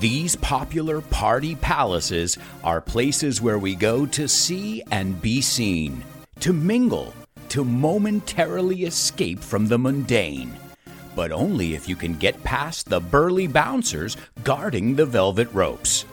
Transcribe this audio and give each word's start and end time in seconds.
These 0.00 0.34
popular 0.34 1.00
party 1.00 1.54
palaces 1.54 2.36
are 2.64 2.80
places 2.80 3.40
where 3.40 3.60
we 3.60 3.76
go 3.76 4.06
to 4.06 4.26
see 4.26 4.82
and 4.90 5.22
be 5.22 5.40
seen, 5.40 6.02
to 6.40 6.52
mingle, 6.52 7.14
to 7.50 7.64
momentarily 7.64 8.86
escape 8.86 9.38
from 9.38 9.68
the 9.68 9.78
mundane. 9.78 10.52
But 11.14 11.30
only 11.30 11.74
if 11.74 11.88
you 11.88 11.94
can 11.94 12.14
get 12.14 12.42
past 12.42 12.88
the 12.88 12.98
burly 12.98 13.46
bouncers 13.46 14.16
guarding 14.42 14.96
the 14.96 15.06
velvet 15.06 15.48
ropes. 15.52 16.06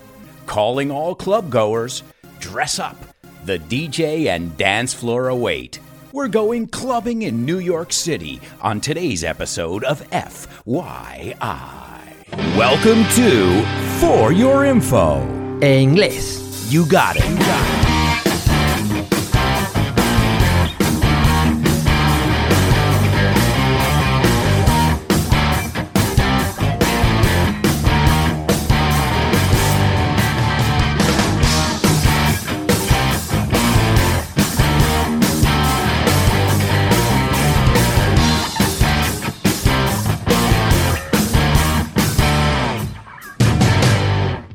Calling 0.46 0.92
all 0.92 1.16
club 1.16 1.50
goers, 1.50 2.04
dress 2.40 2.78
up. 2.78 2.98
The 3.46 3.58
DJ 3.58 4.28
and 4.28 4.56
dance 4.58 4.94
floor 4.94 5.30
await. 5.30 5.80
We're 6.12 6.28
going 6.28 6.68
clubbing 6.68 7.24
in 7.24 7.46
New 7.46 7.58
York 7.58 7.94
City 7.94 8.42
on 8.62 8.80
today's 8.80 9.24
episode 9.24 9.84
of 9.84 10.08
FYI. 10.12 11.91
Welcome 12.38 13.04
to 13.16 13.66
For 14.00 14.32
Your 14.32 14.64
Info. 14.66 15.20
En 15.62 15.80
inglés. 15.80 16.40
You 16.70 16.86
got 16.86 17.18
it. 17.18 17.30
You 17.30 17.36
got 17.38 17.86
it. 17.86 17.91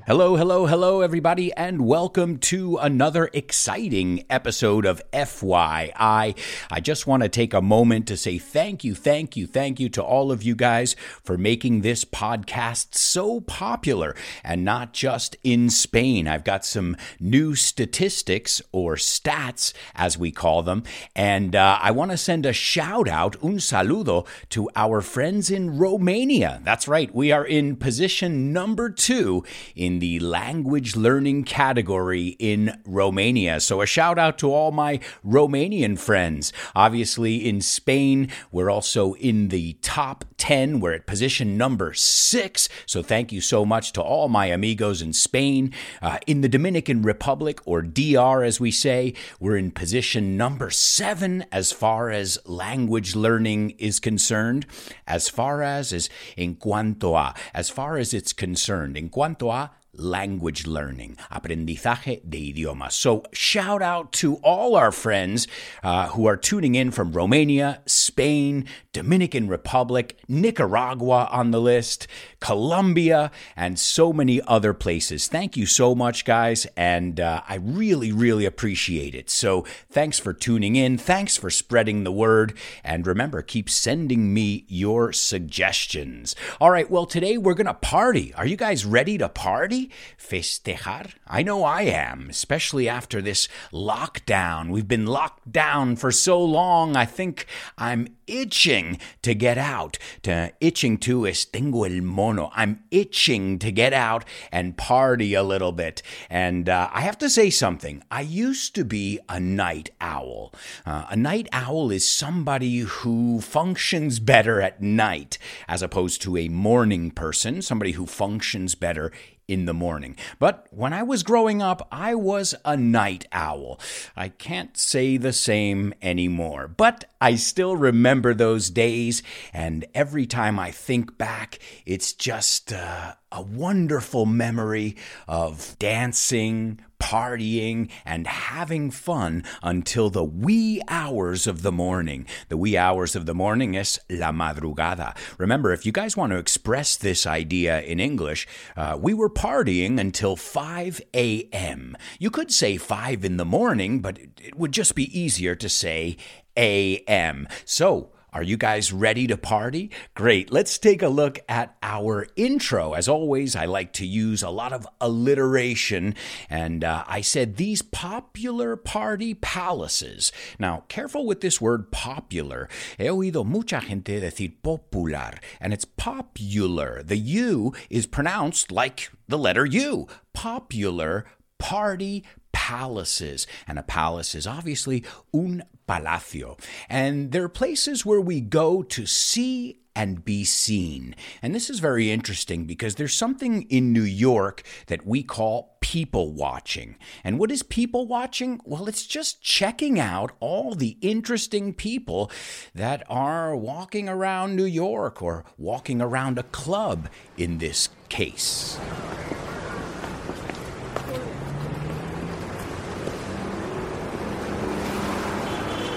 Hello, 0.07 0.37
hello, 0.37 0.67
hello, 0.67 1.01
everybody, 1.01 1.53
and 1.55 1.85
welcome 1.85 2.39
to 2.39 2.77
another 2.77 3.29
exciting 3.33 4.25
episode 4.31 4.87
of 4.87 5.03
FYI. 5.11 6.39
I 6.71 6.81
just 6.81 7.09
want 7.09 7.25
to 7.25 7.29
take 7.29 7.53
a 7.53 7.61
moment 7.61 8.07
to 8.07 8.17
say 8.17 8.39
thank 8.39 8.85
you, 8.85 8.95
thank 8.95 9.37
you, 9.37 9.49
thank 9.49 9.81
you 9.81 9.89
to 9.89 10.01
all 10.05 10.31
of 10.31 10.45
you 10.45 10.55
guys 10.55 10.95
for 11.25 11.37
making 11.37 11.81
this 11.81 12.05
podcast 12.05 12.95
so 12.95 13.41
popular 13.41 14.15
and 14.45 14.65
not 14.65 14.93
just 14.93 15.37
in 15.43 15.71
Spain. 15.71 16.29
I've 16.29 16.45
got 16.45 16.65
some 16.65 16.97
new 17.19 17.57
statistics 17.57 18.63
or 18.71 18.95
stats, 18.95 19.73
as 19.97 20.17
we 20.17 20.31
call 20.31 20.63
them, 20.63 20.85
and 21.17 21.57
uh, 21.57 21.81
I 21.83 21.91
want 21.91 22.13
to 22.13 22.17
send 22.17 22.47
a 22.47 22.53
shout 22.53 23.09
out, 23.09 23.35
un 23.43 23.57
saludo, 23.57 24.25
to 24.51 24.71
our 24.77 25.01
friends 25.01 25.51
in 25.51 25.79
Romania. 25.79 26.61
That's 26.63 26.87
right, 26.87 27.13
we 27.13 27.33
are 27.33 27.45
in 27.45 27.75
position 27.75 28.53
number 28.53 28.89
two 28.89 29.43
in 29.75 29.96
the 29.99 30.19
language 30.21 30.97
learning 30.97 31.45
category 31.45 32.37
in 32.39 32.81
Romania. 32.85 33.61
So 33.61 33.81
a 33.81 33.87
shout 33.87 34.19
out 34.19 34.39
to 34.39 34.53
all 34.53 34.73
my 34.73 35.01
Romanian 35.25 35.99
friends. 35.99 36.53
Obviously, 36.75 37.47
in 37.47 37.61
Spain, 37.61 38.29
we're 38.51 38.71
also 38.71 39.15
in 39.15 39.49
the 39.49 39.75
top 39.83 40.25
10. 40.39 40.81
We're 40.81 40.95
at 40.95 41.07
position 41.07 41.57
number 41.57 41.95
six. 41.95 42.69
So 42.87 43.03
thank 43.03 43.33
you 43.33 43.41
so 43.41 43.65
much 43.65 43.93
to 43.93 44.03
all 44.03 44.29
my 44.29 44.47
amigos 44.47 45.03
in 45.03 45.13
Spain. 45.13 45.73
Uh, 46.03 46.19
in 46.27 46.41
the 46.41 46.49
Dominican 46.49 47.03
Republic, 47.03 47.61
or 47.65 47.83
DR 47.83 48.45
as 48.45 48.61
we 48.61 48.71
say, 48.71 49.15
we're 49.41 49.57
in 49.57 49.71
position 49.71 50.37
number 50.37 50.71
seven 50.71 51.45
as 51.51 51.73
far 51.73 52.11
as 52.11 52.39
language 52.45 53.15
learning 53.15 53.71
is 53.79 54.01
concerned. 54.01 54.67
As 55.07 55.29
far 55.29 55.63
as, 55.63 55.93
is 55.93 56.09
in 56.37 56.57
cuanto 56.57 57.17
a, 57.17 57.35
as 57.55 57.71
far 57.71 57.97
as 57.97 58.15
it's 58.15 58.33
concerned, 58.33 58.97
in 58.97 59.09
cuanto 59.11 59.53
a 59.53 59.71
language 59.99 60.67
learning, 60.67 61.17
aprendizaje 61.31 62.21
de 62.29 62.53
idiomas. 62.53 62.93
So, 62.93 63.25
shout 63.33 63.83
out 63.83 64.13
to 64.13 64.37
all 64.37 64.77
our 64.77 64.93
friends 64.93 65.47
uh, 65.83 66.09
who 66.09 66.27
are 66.27 66.37
tuning 66.37 66.75
in 66.75 66.91
from 66.91 67.13
Romania, 67.13 67.81
Spain, 67.87 68.67
Dominican 68.93 69.49
Republic, 69.49 70.19
Nicaragua 70.29 71.29
on 71.31 71.51
the 71.51 71.61
list, 71.61 72.07
Colombia, 72.41 73.31
and 73.57 73.79
so 73.79 74.13
many 74.13 74.41
other 74.47 74.73
places. 74.73 75.29
Thank 75.29 75.57
you 75.57 75.67
so 75.67 75.95
much, 75.95 76.25
guys, 76.25 76.67
and 76.77 77.21
uh, 77.21 77.43
I 77.49 77.57
really, 77.57 78.13
really 78.13 78.45
appreciate 78.45 79.15
it. 79.15 79.31
So, 79.31 79.67
thanks 79.91 80.19
for 80.19 80.33
tuning 80.33 80.77
in. 80.77 80.99
Thanks 80.99 81.37
for 81.37 81.51
spreading 81.51 82.05
the 82.05 82.13
word. 82.13 82.57
And 82.85 83.07
remember, 83.07 83.43
keep 83.43 83.69
sending 83.71 84.33
me 84.33 84.65
your 84.69 85.13
suggestions. 85.13 86.35
All 86.61 86.71
right, 86.71 86.91
well, 86.91 87.07
today 87.07 87.39
we're 87.39 87.55
going 87.55 87.67
to 87.67 87.75
party. 87.75 88.33
Are 88.35 88.47
you 88.47 88.57
guys 88.57 88.85
ready 88.85 89.19
to 89.19 89.29
party? 89.29 89.86
Festejar? 90.19 91.13
I 91.27 91.43
know 91.43 91.65
I 91.65 91.83
am, 91.83 92.29
especially 92.31 92.89
after 92.89 93.21
this 93.21 93.49
lockdown. 93.73 94.71
We've 94.71 94.89
been 94.89 95.07
locked 95.07 95.53
down 95.53 95.97
for 95.97 96.11
so 96.11 96.43
long, 96.43 96.97
I 96.97 97.05
think 97.05 97.47
I'm 97.79 98.09
itching 98.27 98.99
to 99.23 99.35
get 99.35 99.59
out, 99.59 99.99
to 100.23 100.53
itching 100.61 100.99
to 100.99 101.23
estengo 101.23 101.89
el 101.89 102.03
mono. 102.03 102.51
I'm 102.55 102.83
itching 102.91 103.59
to 103.61 103.71
get 103.71 103.93
out 103.93 104.25
and 104.51 104.77
party 104.77 105.35
a 105.35 105.43
little 105.43 105.73
bit. 105.73 106.03
And 106.29 106.69
uh, 106.69 106.89
I 106.93 107.03
have 107.03 107.19
to 107.19 107.31
say 107.31 107.51
something. 107.51 108.03
I 108.11 108.23
used 108.23 108.75
to 108.75 108.85
be 108.85 109.19
a 109.29 109.39
night 109.41 109.91
owl. 110.01 110.53
Uh, 110.85 111.07
a 111.11 111.17
night 111.17 111.49
owl 111.53 111.91
is 111.91 112.09
somebody 112.09 112.79
who 112.79 113.41
functions 113.41 114.21
better 114.21 114.61
at 114.61 114.83
night 114.83 115.39
as 115.69 115.83
opposed 115.83 116.23
to 116.23 116.37
a 116.37 116.49
morning 116.49 117.11
person, 117.11 117.63
somebody 117.63 117.93
who 117.93 118.07
functions 118.07 118.75
better 118.75 119.13
in 119.49 119.65
the 119.65 119.75
morning. 119.75 120.17
But 120.39 120.67
when 120.71 120.93
I 120.93 121.03
was 121.03 121.23
growing 121.23 121.63
up, 121.63 121.87
I 121.93 122.15
was 122.15 122.55
a 122.65 122.77
night 122.77 123.27
owl. 123.33 123.81
I 124.17 124.29
can't 124.29 124.77
say 124.77 125.17
the 125.17 125.33
same 125.33 125.95
anymore, 126.03 126.69
but 126.69 127.05
I 127.21 127.37
still 127.37 127.77
remember 127.77 128.35
those 128.35 128.71
days, 128.71 129.23
and 129.53 129.85
every 129.95 130.27
time 130.27 130.59
I 130.59 130.71
think 130.71 131.17
back, 131.17 131.59
it's 131.85 132.13
just 132.13 132.73
uh, 132.73 133.15
a 133.31 133.43
wonderful 133.43 134.27
memory 134.27 134.97
of 135.29 135.77
dancing, 135.79 136.81
partying, 137.07 137.89
and 138.05 138.27
having 138.27 138.91
fun 138.91 139.45
until 139.63 140.11
the 140.11 140.25
wee 140.25 140.83
hours 140.89 141.47
of 141.47 141.63
the 141.63 141.71
morning. 141.71 142.27
The 142.49 142.57
wee 142.57 142.77
hours 142.77 143.15
of 143.15 143.27
the 143.27 143.35
morning 143.35 143.75
is 143.75 144.01
la 144.11 144.33
madrugada. 144.33 145.17
Remember, 145.39 145.73
if 145.73 145.87
you 145.87 145.93
guys 145.93 146.17
want 146.17 146.33
to 146.33 146.39
express 146.39 146.97
this 146.97 147.25
idea 147.25 147.81
in 147.83 148.01
English, 148.01 148.49
uh, 148.77 148.99
we 149.01 149.15
were 149.15 149.31
partying 149.31 150.01
until 150.01 150.35
5 150.35 151.01
a.m. 151.15 151.97
You 152.19 152.31
could 152.31 152.51
say 152.51 152.77
5 152.77 153.25
in 153.25 153.37
the 153.37 153.45
morning, 153.45 154.01
but 154.01 154.19
it 154.19 154.57
would 154.57 154.73
just 154.73 154.97
be 154.97 155.17
easier 155.17 155.55
to 155.55 155.69
say 155.69 156.17
a.m. 156.57 157.47
So, 157.65 158.11
are 158.37 158.43
you 158.43 158.59
guys 158.59 158.93
ready 158.93 159.27
to 159.27 159.35
party? 159.39 159.91
Great. 160.15 160.53
Let's 160.53 160.77
take 160.77 161.01
a 161.01 161.09
look 161.09 161.39
at 161.49 161.75
our 161.83 162.27
intro. 162.37 162.93
As 162.93 163.09
always, 163.09 163.57
I 163.57 163.65
like 163.65 163.95
to 163.95 164.07
use 164.07 164.43
a 164.43 164.51
lot 164.51 164.75
of 164.75 164.87
alliteration, 165.01 166.15
and 166.51 166.85
uh, 166.85 167.03
I 167.09 167.23
said 167.23 167.57
these 167.57 167.81
popular 167.81 168.77
party 168.77 169.33
palaces. 169.33 170.33
Now, 170.59 170.85
careful 170.89 171.25
with 171.25 171.41
this 171.41 171.63
word 171.63 171.91
popular. 171.91 172.69
He 172.99 173.05
oído 173.05 173.43
mucha 173.43 173.81
gente 173.81 174.21
decir 174.21 174.53
popular, 174.63 175.41
and 175.59 175.73
it's 175.73 175.87
popular. 175.87 177.03
The 177.03 177.17
U 177.17 177.73
is 177.89 178.07
pronounced 178.07 178.71
like 178.71 179.11
the 179.27 179.39
letter 179.39 179.65
U. 179.65 180.09
Popular 180.35 181.25
party 181.59 182.23
palaces. 182.67 183.47
And 183.69 183.79
a 183.79 183.83
palace 183.85 184.35
is 184.35 184.45
obviously 184.45 185.05
un 185.33 185.63
palacio. 185.87 186.57
And 186.89 187.31
they're 187.31 187.49
places 187.49 188.05
where 188.05 188.21
we 188.21 188.41
go 188.41 188.83
to 188.83 189.07
see 189.07 189.83
and 189.95 190.25
be 190.25 190.45
seen. 190.45 191.15
And 191.41 191.55
this 191.55 191.71
is 191.71 191.79
very 191.79 192.11
interesting 192.11 192.65
because 192.65 192.97
there's 192.97 193.15
something 193.15 193.63
in 193.71 193.93
New 193.93 194.03
York 194.03 194.65
that 194.89 195.07
we 195.07 195.23
call 195.23 195.79
people 195.81 196.33
watching. 196.33 196.97
And 197.23 197.39
what 197.39 197.53
is 197.53 197.63
people 197.63 198.05
watching? 198.09 198.61
Well, 198.65 198.89
it's 198.89 199.07
just 199.07 199.41
checking 199.41 200.01
out 200.01 200.33
all 200.41 200.75
the 200.75 200.99
interesting 201.01 201.73
people 201.73 202.33
that 202.75 203.05
are 203.09 203.55
walking 203.55 204.09
around 204.09 204.57
New 204.57 204.65
York 204.65 205.23
or 205.23 205.45
walking 205.57 206.03
around 206.03 206.37
a 206.37 206.43
club 206.43 207.09
in 207.39 207.59
this 207.59 207.91
case. 208.09 208.77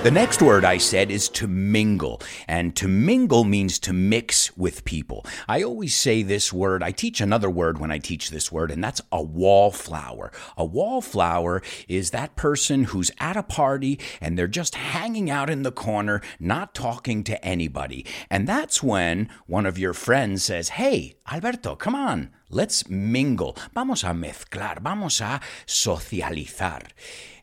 The 0.01 0.11
next 0.11 0.41
word 0.41 0.63
I 0.63 0.77
said 0.77 1.11
is 1.11 1.27
to 1.27 1.45
mingle, 1.45 2.21
and 2.47 2.73
to 2.77 2.87
mingle 2.87 3.43
means 3.43 3.77
to 3.79 3.91
mix 3.91 4.55
with 4.55 4.85
people. 4.85 5.25
I 5.45 5.61
always 5.61 5.93
say 5.93 6.23
this 6.23 6.53
word, 6.53 6.81
I 6.81 6.91
teach 6.91 7.19
another 7.19 7.49
word 7.49 7.79
when 7.79 7.91
I 7.91 7.97
teach 7.97 8.29
this 8.29 8.49
word, 8.49 8.71
and 8.71 8.81
that's 8.81 9.01
a 9.11 9.21
wallflower. 9.21 10.31
A 10.55 10.63
wallflower 10.63 11.61
is 11.89 12.11
that 12.11 12.37
person 12.37 12.85
who's 12.85 13.11
at 13.19 13.35
a 13.35 13.43
party 13.43 13.99
and 14.21 14.37
they're 14.37 14.47
just 14.47 14.75
hanging 14.75 15.29
out 15.29 15.49
in 15.49 15.63
the 15.63 15.71
corner, 15.71 16.21
not 16.39 16.73
talking 16.73 17.21
to 17.25 17.45
anybody. 17.45 18.05
And 18.29 18.47
that's 18.47 18.81
when 18.81 19.27
one 19.47 19.65
of 19.65 19.77
your 19.77 19.93
friends 19.93 20.43
says, 20.43 20.69
Hey, 20.69 21.17
Alberto, 21.29 21.75
come 21.75 21.93
on, 21.93 22.29
let's 22.49 22.87
mingle. 22.87 23.57
Vamos 23.73 24.05
a 24.05 24.13
mezclar, 24.13 24.81
vamos 24.81 25.19
a 25.19 25.41
socializar. 25.67 26.83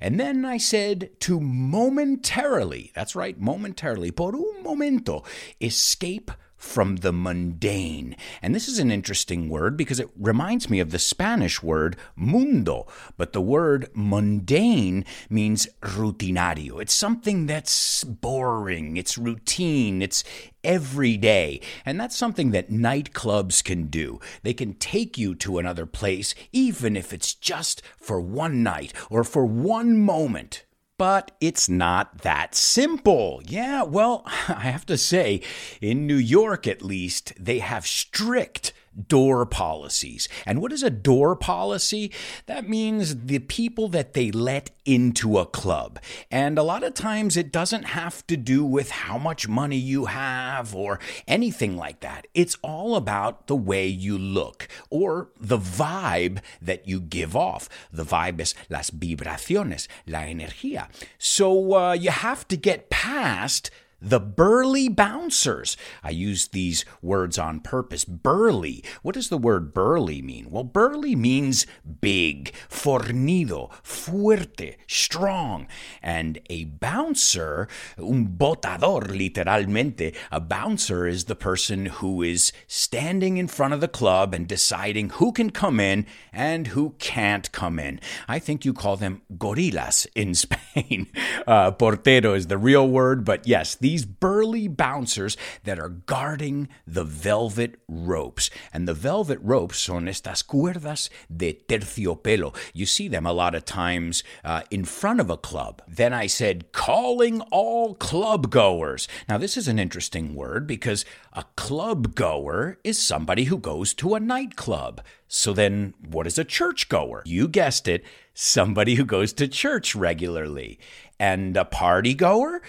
And 0.01 0.19
then 0.21 0.45
I 0.45 0.59
said 0.59 1.11
to 1.21 1.41
momentarily, 1.41 2.93
that's 2.95 3.17
right, 3.17 3.39
momentarily, 3.39 4.11
por 4.11 4.35
un 4.35 4.63
momento, 4.63 5.25
escape 5.61 6.31
from 6.57 6.97
the 6.97 7.13
mundane. 7.13 8.17
And 8.43 8.55
this 8.55 8.69
is 8.69 8.79
an 8.79 8.91
interesting 8.91 9.49
word 9.49 9.77
because 9.77 10.01
it 10.01 10.11
reminds 10.19 10.71
me 10.71 10.81
of 10.81 10.91
the 10.91 10.99
Spanish 10.99 11.63
word 11.63 11.97
mundo, 12.15 12.87
but 13.17 13.33
the 13.33 13.41
word 13.41 13.89
mundane 13.95 15.05
means 15.29 15.69
rutinario. 15.83 16.81
It's 16.81 16.95
something 16.95 17.47
that's 17.47 18.05
boring, 18.05 18.97
it's 18.97 19.19
routine, 19.19 20.03
it's 20.03 20.25
every 20.65 21.17
day. 21.17 21.61
And 21.85 21.99
that's 21.99 22.17
something 22.17 22.51
that 22.51 22.71
nightclubs 22.71 23.63
can 23.63 23.87
do. 23.87 24.21
They 24.43 24.53
can 24.53 24.75
take 24.75 25.17
you 25.17 25.35
to 25.37 25.59
another 25.59 25.87
place, 25.87 26.35
even 26.53 26.97
if 26.97 27.13
it's 27.13 27.35
just 27.35 27.83
for 27.99 28.21
one 28.21 28.63
night 28.63 28.93
or 29.09 29.25
for 29.25 29.47
one 29.47 29.97
moment. 29.97 30.66
But 30.99 31.33
it's 31.41 31.69
not 31.69 32.23
that 32.23 32.55
simple. 32.55 33.43
Yeah, 33.45 33.83
well, 33.83 34.23
I 34.49 34.61
have 34.61 34.87
to 34.87 34.97
say, 34.97 35.43
in 35.81 36.07
New 36.07 36.17
York 36.17 36.67
at 36.67 36.83
least, 36.83 37.33
they 37.39 37.59
have 37.59 37.87
strict 37.87 38.73
door 39.09 39.47
policies. 39.47 40.29
And 40.45 40.61
what 40.61 40.73
is 40.73 40.83
a 40.83 40.91
door 40.91 41.37
policy? 41.37 42.13
That 42.47 42.69
means 42.69 43.27
the 43.27 43.41
people 43.41 43.89
that 43.89 44.15
they 44.15 44.31
let 44.31 44.71
into 44.85 45.39
a 45.39 45.47
club. 45.47 45.99
And 46.31 46.59
a 46.59 46.63
lot 46.63 46.85
of 46.85 46.95
times 46.95 47.37
it 47.37 47.53
doesn't 47.53 47.85
have 47.85 48.27
to 48.29 48.37
do 48.37 48.65
with 48.65 48.91
how 48.91 49.19
much 49.19 49.49
money 49.49 49.77
you 49.77 50.07
have 50.07 50.75
or 50.75 51.01
anything 51.27 51.77
like 51.77 52.01
that. 52.01 52.27
It's 52.35 52.57
all 52.63 52.97
about 52.97 53.49
the 53.49 53.57
way 53.57 53.87
you 53.87 54.17
look 54.17 54.69
or 54.89 55.29
the 55.39 55.59
vibe 55.59 56.39
that 56.63 56.87
you 56.87 57.01
give 57.01 57.37
off. 57.37 57.69
The 57.93 58.05
vibe 58.05 58.41
is 58.41 58.55
las 58.71 58.91
vibraciones, 58.91 59.89
la 60.07 60.21
energía. 60.21 60.89
So 61.19 61.75
uh, 61.75 61.93
you 61.93 62.11
have 62.11 62.47
to 62.49 62.57
get 62.57 62.91
past 62.91 63.71
the 64.01 64.21
burly 64.21 64.89
bouncers. 64.89 65.77
I 66.03 66.11
use 66.11 66.49
these 66.49 66.85
words 67.01 67.39
on 67.39 67.61
purpose. 67.61 68.05
Burly. 68.05 68.85
What 69.03 69.15
does 69.15 69.29
the 69.29 69.39
word 69.39 69.73
burly 69.73 70.21
mean? 70.23 70.51
Well, 70.51 70.65
burly 70.65 71.17
means 71.17 71.67
big, 72.01 72.53
fornido, 72.69 73.71
fuerte, 73.83 74.77
strong. 74.87 75.67
And 76.03 76.39
a 76.51 76.65
bouncer, 76.65 77.69
un 77.99 78.37
botador, 78.37 79.09
literalmente, 79.09 80.15
a 80.31 80.41
bouncer 80.41 81.07
is 81.07 81.25
the 81.25 81.37
person 81.37 81.87
who 81.87 82.23
is 82.23 82.53
standing 82.67 83.39
in 83.39 83.49
front 83.49 83.75
of 83.75 83.81
the 83.81 83.89
club 83.89 84.35
and 84.35 84.47
deciding 84.47 85.11
who 85.11 85.33
can 85.33 85.51
come 85.51 85.81
in 85.81 86.07
and 86.33 86.69
who 86.69 86.95
can't 86.99 87.51
come 87.53 87.79
in. 87.79 88.01
I 88.29 88.39
think 88.39 88.65
you 88.65 88.73
call 88.73 88.97
them 88.97 89.23
gorillas 89.39 90.07
in 90.15 90.35
Spain. 90.47 91.09
Uh, 91.47 91.73
portero 91.73 92.37
is 92.37 92.49
the 92.49 92.59
real 92.59 92.89
word, 92.89 93.25
but 93.25 93.47
yes, 93.47 93.75
these 93.87 94.05
burly 94.05 94.67
bouncers 94.67 95.37
that 95.63 95.79
are 95.79 95.89
guarding 95.89 96.69
the 96.89 97.05
velvet 97.05 97.77
ropes. 97.87 98.51
And 98.73 98.89
the 98.89 98.95
velvet 98.95 99.39
ropes 99.41 99.79
son 99.79 100.07
estas 100.07 100.45
cuerdas 100.45 101.09
de 101.31 101.53
terciopelo. 101.69 102.53
You 102.75 102.85
see 102.85 103.07
them 103.07 103.27
a 103.27 103.33
lot 103.33 103.55
of 103.55 103.65
times 103.65 104.25
uh, 104.43 104.63
in 104.73 104.85
front 104.85 105.21
of 105.21 105.31
a 105.31 105.37
club. 105.37 105.83
Then 105.87 106.13
I 106.13 106.27
said, 106.27 106.73
calling 106.73 107.43
all 107.53 107.95
club 107.95 108.51
goers. 108.51 109.07
Now, 109.29 109.39
this 109.39 109.57
is 109.57 109.69
an 109.69 109.79
interesting 109.79 110.35
word 110.35 110.67
because 110.67 111.05
a 111.33 111.45
club 111.55 112.17
goer 112.17 112.79
is 112.83 113.01
somebody 113.01 113.45
who 113.45 113.59
goes 113.59 113.95
to 113.95 114.17
a 114.17 114.21
nightclub. 114.21 115.01
So 115.29 115.53
then, 115.53 115.95
what 116.09 116.27
is 116.27 116.39
a 116.39 116.45
churchgoer? 116.45 117.23
You 117.25 117.47
guessed 117.47 117.87
it, 117.87 118.05
somebody 118.35 118.97
who 118.97 119.05
goes 119.05 119.33
to 119.35 119.47
church 119.47 119.95
regularly. 119.95 120.81
And 121.19 121.57
a 121.57 121.65
party 121.65 122.15
goer? 122.15 122.63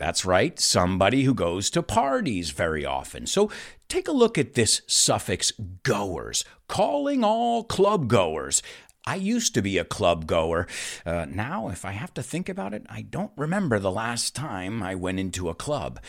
That's 0.00 0.24
right, 0.24 0.58
somebody 0.58 1.24
who 1.24 1.34
goes 1.34 1.68
to 1.70 1.82
parties 1.82 2.52
very 2.52 2.86
often. 2.86 3.26
So 3.26 3.50
take 3.86 4.08
a 4.08 4.12
look 4.12 4.38
at 4.38 4.54
this 4.54 4.80
suffix 4.86 5.52
goers, 5.82 6.42
calling 6.68 7.22
all 7.22 7.64
club 7.64 8.08
goers. 8.08 8.62
I 9.06 9.16
used 9.16 9.52
to 9.52 9.60
be 9.60 9.76
a 9.76 9.84
club 9.84 10.26
goer. 10.26 10.66
Uh, 11.04 11.26
now, 11.28 11.68
if 11.68 11.84
I 11.84 11.92
have 11.92 12.14
to 12.14 12.22
think 12.22 12.48
about 12.48 12.72
it, 12.72 12.86
I 12.88 13.02
don't 13.02 13.32
remember 13.36 13.78
the 13.78 13.90
last 13.90 14.34
time 14.34 14.82
I 14.82 14.94
went 14.94 15.20
into 15.20 15.50
a 15.50 15.54
club. 15.54 16.00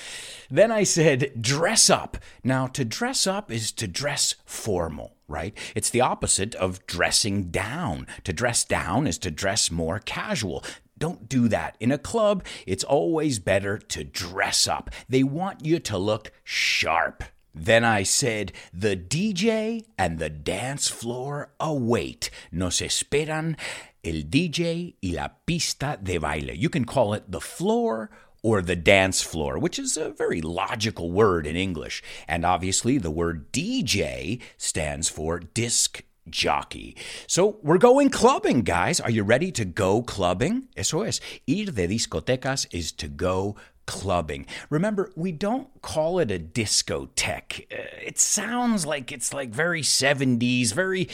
Then 0.49 0.71
I 0.71 0.83
said, 0.83 1.33
dress 1.41 1.89
up. 1.89 2.17
Now, 2.45 2.67
to 2.67 2.85
dress 2.85 3.27
up 3.27 3.51
is 3.51 3.73
to 3.73 3.89
dress 3.89 4.35
formal, 4.45 5.17
right? 5.27 5.57
It's 5.75 5.89
the 5.89 6.01
opposite 6.01 6.55
of 6.55 6.85
dressing 6.87 7.51
down. 7.51 8.07
To 8.23 8.31
dress 8.31 8.63
down 8.63 9.05
is 9.05 9.17
to 9.17 9.31
dress 9.31 9.69
more 9.69 9.99
casual. 9.99 10.63
Don't 11.01 11.27
do 11.27 11.47
that. 11.47 11.75
In 11.79 11.91
a 11.91 11.97
club, 11.97 12.43
it's 12.67 12.83
always 12.83 13.39
better 13.39 13.79
to 13.79 14.03
dress 14.03 14.67
up. 14.67 14.91
They 15.09 15.23
want 15.23 15.65
you 15.65 15.79
to 15.79 15.97
look 15.97 16.31
sharp. 16.43 17.23
Then 17.55 17.83
I 17.83 18.03
said, 18.03 18.51
The 18.71 18.95
DJ 18.95 19.83
and 19.97 20.19
the 20.19 20.29
dance 20.29 20.89
floor 20.89 21.53
await. 21.59 22.29
Nos 22.51 22.81
esperan 22.81 23.57
el 24.03 24.21
DJ 24.29 24.93
y 25.01 25.13
la 25.15 25.29
pista 25.47 25.97
de 26.01 26.19
baile. 26.19 26.55
You 26.55 26.69
can 26.69 26.85
call 26.85 27.15
it 27.15 27.31
the 27.31 27.41
floor 27.41 28.11
or 28.43 28.61
the 28.61 28.75
dance 28.75 29.23
floor, 29.23 29.57
which 29.57 29.79
is 29.79 29.97
a 29.97 30.11
very 30.11 30.39
logical 30.39 31.11
word 31.11 31.47
in 31.47 31.55
English. 31.55 32.03
And 32.27 32.45
obviously, 32.45 32.99
the 32.99 33.09
word 33.09 33.51
DJ 33.51 34.39
stands 34.55 35.09
for 35.09 35.39
disc 35.39 36.03
jockey. 36.29 36.95
So 37.27 37.59
we're 37.61 37.77
going 37.77 38.09
clubbing, 38.09 38.61
guys. 38.61 38.99
Are 38.99 39.09
you 39.09 39.23
ready 39.23 39.51
to 39.53 39.65
go 39.65 40.01
clubbing? 40.01 40.63
Eso 40.75 41.01
es. 41.01 41.19
Ir 41.47 41.65
de 41.65 41.87
discotecas 41.87 42.67
is 42.71 42.91
to 42.93 43.07
go 43.07 43.55
clubbing. 43.85 44.45
Remember, 44.69 45.11
we 45.15 45.31
don't 45.31 45.81
call 45.81 46.19
it 46.19 46.31
a 46.31 46.39
discotheque. 46.39 47.65
Uh, 47.71 47.87
it 48.05 48.19
sounds 48.19 48.85
like 48.85 49.11
it's 49.11 49.33
like 49.33 49.49
very 49.49 49.81
70s, 49.81 50.73
very 50.73 51.09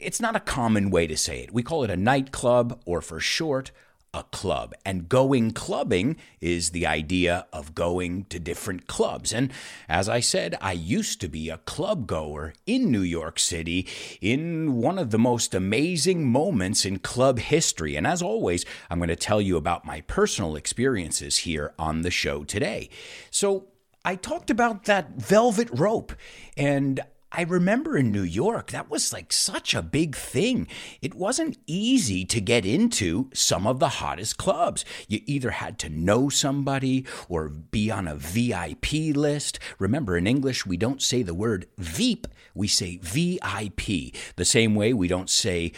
it's 0.00 0.20
not 0.20 0.36
a 0.36 0.40
common 0.40 0.90
way 0.90 1.06
to 1.06 1.16
say 1.16 1.40
it. 1.40 1.52
We 1.52 1.62
call 1.62 1.84
it 1.84 1.90
a 1.90 1.96
nightclub 1.96 2.80
or 2.86 3.00
for 3.00 3.20
short 3.20 3.70
a 4.16 4.24
club. 4.24 4.74
And 4.84 5.08
going 5.08 5.50
clubbing 5.50 6.16
is 6.40 6.70
the 6.70 6.86
idea 6.86 7.46
of 7.52 7.74
going 7.74 8.24
to 8.30 8.40
different 8.40 8.86
clubs. 8.86 9.32
And 9.32 9.52
as 9.88 10.08
I 10.08 10.20
said, 10.20 10.56
I 10.60 10.72
used 10.72 11.20
to 11.20 11.28
be 11.28 11.50
a 11.50 11.58
club 11.58 12.06
goer 12.06 12.54
in 12.64 12.90
New 12.90 13.02
York 13.02 13.38
City 13.38 13.86
in 14.20 14.72
one 14.72 14.98
of 14.98 15.10
the 15.10 15.18
most 15.18 15.54
amazing 15.54 16.26
moments 16.26 16.86
in 16.86 16.98
club 16.98 17.38
history. 17.38 17.94
And 17.94 18.06
as 18.06 18.22
always, 18.22 18.64
I'm 18.88 18.98
going 18.98 19.08
to 19.08 19.16
tell 19.16 19.40
you 19.40 19.58
about 19.58 19.84
my 19.84 20.00
personal 20.02 20.56
experiences 20.56 21.38
here 21.38 21.74
on 21.78 22.00
the 22.00 22.10
show 22.10 22.42
today. 22.42 22.88
So, 23.30 23.66
I 24.04 24.14
talked 24.14 24.50
about 24.50 24.84
that 24.84 25.16
velvet 25.16 25.68
rope, 25.72 26.12
and 26.56 27.00
I 27.32 27.42
remember 27.42 27.98
in 27.98 28.12
New 28.12 28.22
York, 28.22 28.70
that 28.70 28.88
was 28.88 29.12
like 29.12 29.32
such 29.32 29.74
a 29.74 29.82
big 29.82 30.14
thing. 30.14 30.68
It 31.02 31.14
wasn't 31.14 31.58
easy 31.66 32.24
to 32.24 32.40
get 32.40 32.64
into 32.64 33.30
some 33.34 33.66
of 33.66 33.80
the 33.80 33.88
hottest 33.88 34.38
clubs. 34.38 34.84
You 35.08 35.20
either 35.26 35.50
had 35.50 35.78
to 35.80 35.88
know 35.88 36.28
somebody 36.28 37.04
or 37.28 37.48
be 37.48 37.90
on 37.90 38.06
a 38.06 38.14
VIP 38.14 39.14
list. 39.14 39.58
Remember, 39.78 40.16
in 40.16 40.26
English, 40.26 40.64
we 40.66 40.76
don't 40.76 41.02
say 41.02 41.22
the 41.22 41.34
word 41.34 41.66
Veep, 41.76 42.28
we 42.54 42.68
say 42.68 42.98
VIP. 43.02 44.14
The 44.36 44.44
same 44.44 44.74
way 44.74 44.92
we 44.92 45.08
don't 45.08 45.28
say 45.28 45.72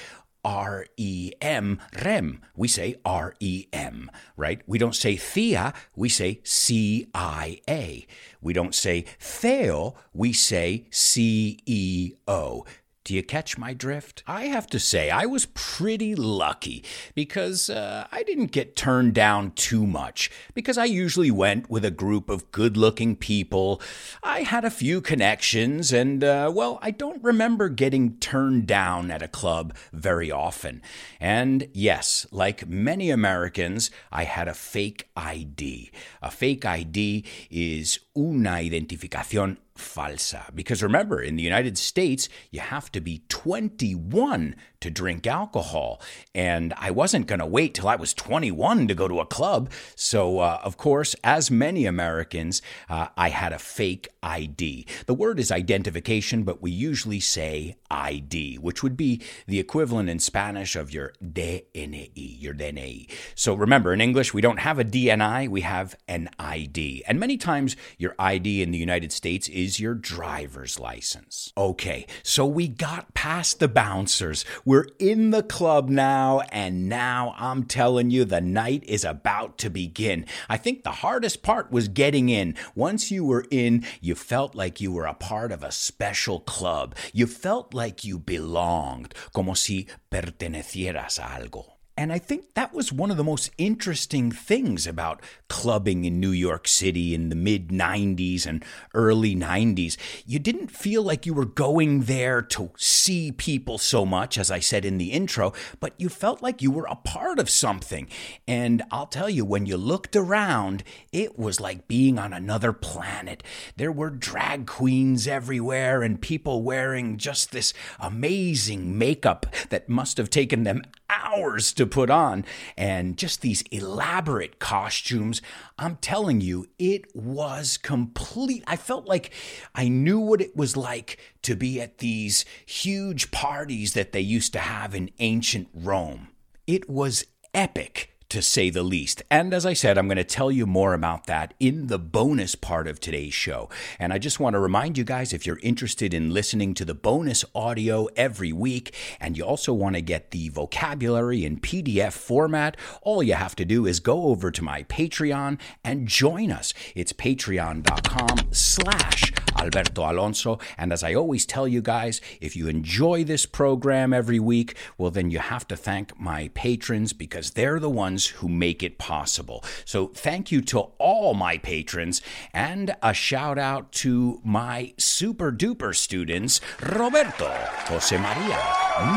R 0.49 0.87
E 0.97 1.33
M, 1.43 1.79
REM. 2.03 2.41
We 2.57 2.69
say 2.69 2.97
R 3.05 3.35
E 3.39 3.67
M, 3.71 4.11
right? 4.35 4.63
We 4.67 4.79
don't 4.79 4.95
say 4.95 5.15
Thea, 5.15 5.75
we 5.95 6.09
say 6.09 6.41
C 6.43 7.07
I 7.13 7.61
A. 7.69 8.07
We 8.41 8.55
don't 8.55 8.75
say 8.75 9.05
Theo, 9.21 9.95
we 10.15 10.33
say 10.33 10.87
C 10.91 11.59
E 11.67 12.13
O. 12.27 12.65
Do 13.09 13.15
you 13.15 13.23
catch 13.23 13.57
my 13.57 13.73
drift? 13.73 14.23
I 14.27 14.49
have 14.49 14.67
to 14.67 14.79
say, 14.79 15.09
I 15.09 15.25
was 15.25 15.47
pretty 15.47 16.15
lucky 16.15 16.85
because 17.15 17.71
uh, 17.71 18.07
I 18.13 18.23
didn't 18.23 18.53
get 18.53 18.77
turned 18.77 19.15
down 19.15 19.53
too 19.53 19.87
much 19.87 20.31
because 20.53 20.77
I 20.77 20.85
usually 20.85 21.31
went 21.31 21.71
with 21.71 21.87
a 21.87 21.91
group 21.91 22.29
of 22.29 22.53
good 22.53 22.77
looking 22.77 23.17
people. 23.17 23.81
I 24.23 24.41
had 24.43 24.67
a 24.67 24.71
few 24.71 25.01
connections, 25.01 25.91
and 25.91 26.23
uh, 26.23 26.53
well, 26.55 26.79
I 26.83 26.91
don't 26.91 27.25
remember 27.25 27.71
getting 27.71 28.19
turned 28.19 28.67
down 28.67 29.11
at 29.11 29.23
a 29.23 29.29
club 29.29 29.75
very 29.91 30.31
often. 30.31 30.83
And 31.19 31.67
yes, 31.73 32.27
like 32.31 32.69
many 32.69 33.09
Americans, 33.09 33.91
I 34.13 34.25
had 34.25 34.49
a 34.49 34.53
fake 34.53 35.09
ID. 35.17 35.91
A 36.21 36.31
fake 36.31 36.67
ID 36.67 37.25
is 37.51 38.01
una 38.15 38.51
identificación 38.51 39.57
falsa. 39.79 40.55
Because 40.55 40.83
remember, 40.83 41.21
in 41.21 41.37
the 41.37 41.43
United 41.43 41.79
States, 41.79 42.29
you 42.51 42.61
have 42.61 42.91
to 42.93 43.01
be 43.01 43.23
21 43.29 44.55
to 44.81 44.91
drink 44.91 45.27
alcohol. 45.27 46.01
And 46.35 46.73
I 46.77 46.91
wasn't 46.91 47.27
going 47.27 47.41
to 47.41 47.47
wait 47.47 47.75
till 47.75 47.89
I 47.89 47.97
was 47.97 48.15
21 48.15 48.89
to 48.89 48.95
go 48.95 49.09
to 49.09 49.21
a 49.21 49.27
club. 49.27 49.71
So, 49.97 50.39
uh, 50.39 50.61
of 50.63 50.77
course, 50.77 51.17
as 51.25 51.51
many 51.51 51.85
Americans, 51.85 52.63
uh, 52.89 53.09
I 53.17 53.31
had 53.31 53.53
a 53.53 53.59
fake 53.59 54.09
ID. 54.23 54.87
The 55.07 55.15
word 55.15 55.41
is 55.41 55.51
identification, 55.51 56.45
but 56.45 56.63
we 56.63 56.71
usually 56.71 57.21
say 57.21 57.77
ID, 57.91 58.57
which 58.57 58.83
would 58.83 58.97
be 58.97 59.23
the 59.47 59.59
equivalent 59.59 60.09
in 60.09 60.19
Spanish 60.19 60.77
of 60.77 60.93
your 60.93 61.13
DNI, 61.23 62.11
your 62.15 62.55
DNI. 62.55 63.11
So 63.35 63.55
remember, 63.55 63.93
in 63.93 64.01
English, 64.01 64.33
we 64.33 64.43
don't 64.43 64.61
have 64.61 64.79
a 64.79 64.85
DNI, 64.85 65.49
we 65.49 65.63
have 65.63 65.97
an 66.07 66.31
ID. 66.39 67.03
And 67.07 67.19
many 67.19 67.37
times, 67.37 67.77
your 67.97 68.15
ID 68.19 68.63
in 68.63 68.71
the 68.71 68.79
United 68.79 69.13
States 69.13 69.49
is 69.49 69.68
your 69.77 69.95
driver's 69.95 70.79
license. 70.81 71.53
Okay, 71.57 72.07
so 72.23 72.47
we 72.47 72.69
got 72.69 73.13
past 73.13 73.61
the 73.61 73.69
bouncers. 73.69 74.45
We're 74.65 74.89
in 74.99 75.31
the 75.31 75.43
club 75.43 75.89
now, 75.89 76.41
and 76.51 76.89
now 76.89 77.35
I'm 77.37 77.65
telling 77.65 78.11
you, 78.11 78.25
the 78.25 78.41
night 78.41 78.85
is 78.87 79.05
about 79.05 79.59
to 79.59 79.71
begin. 79.71 80.25
I 80.49 80.57
think 80.57 80.83
the 80.83 81.03
hardest 81.03 81.43
part 81.43 81.71
was 81.71 81.89
getting 81.89 82.29
in. 82.29 82.55
Once 82.75 83.11
you 83.11 83.25
were 83.25 83.47
in, 83.51 83.85
you 84.01 84.15
felt 84.15 84.55
like 84.55 84.81
you 84.81 84.93
were 84.93 85.07
a 85.07 85.15
part 85.15 85.53
of 85.53 85.63
a 85.63 85.73
special 85.73 86.41
club. 86.41 86.95
You 87.13 87.27
felt 87.27 87.75
like 87.75 88.05
you 88.05 88.19
belonged, 88.19 89.15
como 89.33 89.55
si 89.55 89.87
pertenecieras 90.11 91.19
a 91.19 91.29
algo. 91.39 91.78
And 91.99 92.13
I 92.13 92.21
think 92.21 92.55
that 92.55 92.73
was 92.73 92.93
one 92.93 93.11
of 93.11 93.17
the 93.17 93.25
most 93.25 93.51
interesting 93.59 94.31
things 94.31 94.87
about 94.87 95.21
clubbing 95.49 96.05
in 96.05 96.21
New 96.21 96.31
York 96.31 96.69
City 96.69 97.13
in 97.13 97.29
the 97.29 97.35
mid 97.35 97.71
90s 97.71 98.47
and 98.47 98.65
early 98.95 99.35
90s. 99.35 99.97
You 100.25 100.39
didn't 100.39 100.71
feel 100.71 101.03
like 101.03 101.27
you 101.27 101.35
were 101.35 101.45
going 101.45 102.03
there 102.03 102.41
to 102.41 102.71
see 102.77 103.33
people 103.33 103.79
so 103.79 104.07
much, 104.07 104.39
as 104.39 104.49
I 104.49 104.61
said 104.61 104.85
in 104.85 104.99
the 104.99 105.11
intro, 105.11 105.53
but 105.81 105.93
you 105.99 106.09
felt 106.09 106.41
like 106.41 106.63
you 106.63 106.71
were 106.71 106.87
a 106.89 106.95
part 106.95 107.41
of 107.41 107.51
something. 107.51 108.07
And 108.47 108.85
I'll 108.93 109.07
tell 109.07 109.29
you, 109.29 109.45
when 109.45 109.67
you 109.67 109.77
looked 109.77 110.15
around, 110.15 110.85
it 111.11 111.37
was 111.37 111.59
like 111.59 111.89
being 111.89 112.17
on 112.17 112.33
another 112.33 112.73
planet. 112.73 113.43
There 113.77 113.91
were 113.91 114.11
drag 114.11 114.69
queens 114.69 115.27
everywhere 115.27 116.05
and 116.05 116.23
people 116.23 116.63
wearing 116.63 117.17
just 117.17 117.51
this 117.51 117.75
amazing 117.99 118.97
makeup 118.97 119.47
that 119.71 119.89
must 119.89 120.17
have 120.17 120.31
taken 120.31 120.63
them 120.63 120.83
hours 121.11 121.73
to 121.73 121.88
put 121.89 122.11
on 122.11 122.45
and 122.77 123.17
just 123.17 123.41
these 123.41 123.63
elaborate 123.71 124.59
costumes. 124.59 125.43
I'm 125.79 125.97
telling 125.97 126.41
you, 126.41 126.67
it 126.79 127.07
was 127.15 127.77
complete. 127.77 128.65
I 128.67 128.77
felt 128.77 129.07
like 129.07 129.33
I 129.75 129.89
knew 129.89 130.21
what 130.21 130.41
it 130.41 130.57
was 130.57 130.77
like 130.77 131.19
to 131.43 131.57
be 131.57 131.81
at 131.81 131.99
these 131.99 132.45
huge 132.67 133.31
parties 133.31 133.95
that 133.95 134.13
they 134.13 134.21
used 134.21 134.53
to 134.53 134.61
have 134.61 134.95
in 134.95 135.11
ancient 135.19 135.69
Rome. 135.73 136.29
It 136.67 136.89
was 136.89 137.25
epic 137.55 138.18
to 138.29 138.43
say 138.43 138.71
the 138.71 138.83
least. 138.83 139.23
And 139.31 139.55
as 139.55 139.65
I 139.65 139.73
said, 139.73 139.97
I'm 139.97 140.07
going 140.07 140.17
to 140.17 140.25
tell 140.25 140.51
you 140.51 140.67
more 140.67 140.95
about 140.95 141.27
that 141.27 141.55
in 141.59 141.87
the 141.87 141.99
bonus 141.99 142.55
part 142.55 142.87
of 142.87 143.01
today's 143.01 143.35
show. 143.35 143.69
And 143.99 144.13
I 144.13 144.19
just 144.19 144.41
want 144.41 144.55
to 144.55 144.61
remind 144.61 144.99
you 144.99 145.05
guys 145.05 145.33
if 145.33 145.47
you're 145.47 145.61
interested 145.63 146.13
in 146.13 146.35
listening 146.35 146.75
to 146.75 146.85
the 146.85 146.95
bonus 146.95 147.45
audio 147.55 148.07
every 148.17 148.53
week 148.53 148.95
and 149.21 149.37
you 149.37 149.45
also 149.45 149.73
want 149.73 149.97
to 149.97 150.03
get 150.03 150.31
the 150.31 150.49
vocabulary 150.51 151.45
in 151.45 151.61
PDF 151.61 152.13
format, 152.13 152.77
all 153.03 153.23
you 153.23 153.35
have 153.35 153.57
to 153.57 153.65
do 153.65 153.87
is 153.87 154.01
go 154.01 154.25
over 154.25 154.51
to 154.51 154.63
my 154.63 154.83
Patreon 154.85 155.59
and 155.83 156.09
join 156.09 156.51
us. 156.51 156.75
It's 156.95 157.13
patreon.com 157.13 158.49
slash 158.53 159.33
Alberto 159.59 160.11
Alonso. 160.11 160.59
And 160.77 160.93
as 160.93 161.03
I 161.03 161.15
always 161.15 161.45
tell 161.45 161.67
you 161.67 161.83
guys, 161.83 162.21
if 162.41 162.57
you 162.57 162.69
enjoy 162.69 163.25
this 163.25 163.47
program 163.47 164.13
every 164.13 164.39
week, 164.39 164.77
well, 164.97 165.11
then 165.11 165.31
you 165.31 165.39
have 165.39 165.67
to 165.69 165.77
thank 165.77 166.19
my 166.19 166.51
patrons 166.55 167.13
because 167.13 167.53
they're 167.53 167.81
the 167.81 167.91
ones 167.91 168.27
who 168.27 168.49
make 168.49 168.83
it 168.83 168.99
possible. 168.99 169.65
So 169.85 170.09
thank 170.09 170.53
you 170.53 170.61
to 170.63 170.81
all 170.99 171.35
my 171.35 171.59
patrons 171.59 172.23
and 172.53 172.95
a 173.03 173.13
shout 173.13 173.59
out 173.59 173.93
to 173.93 174.41
my 174.45 174.95
super 174.97 175.53
duper 175.53 175.95
students 175.95 176.61
Roberto, 176.83 177.51
Jose 177.89 178.17
Maria, 178.17 178.63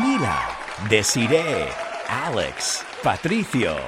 Mila, 0.02 0.56
Desiree, 0.88 1.68
Alex, 2.08 2.84
Patricio, 3.02 3.84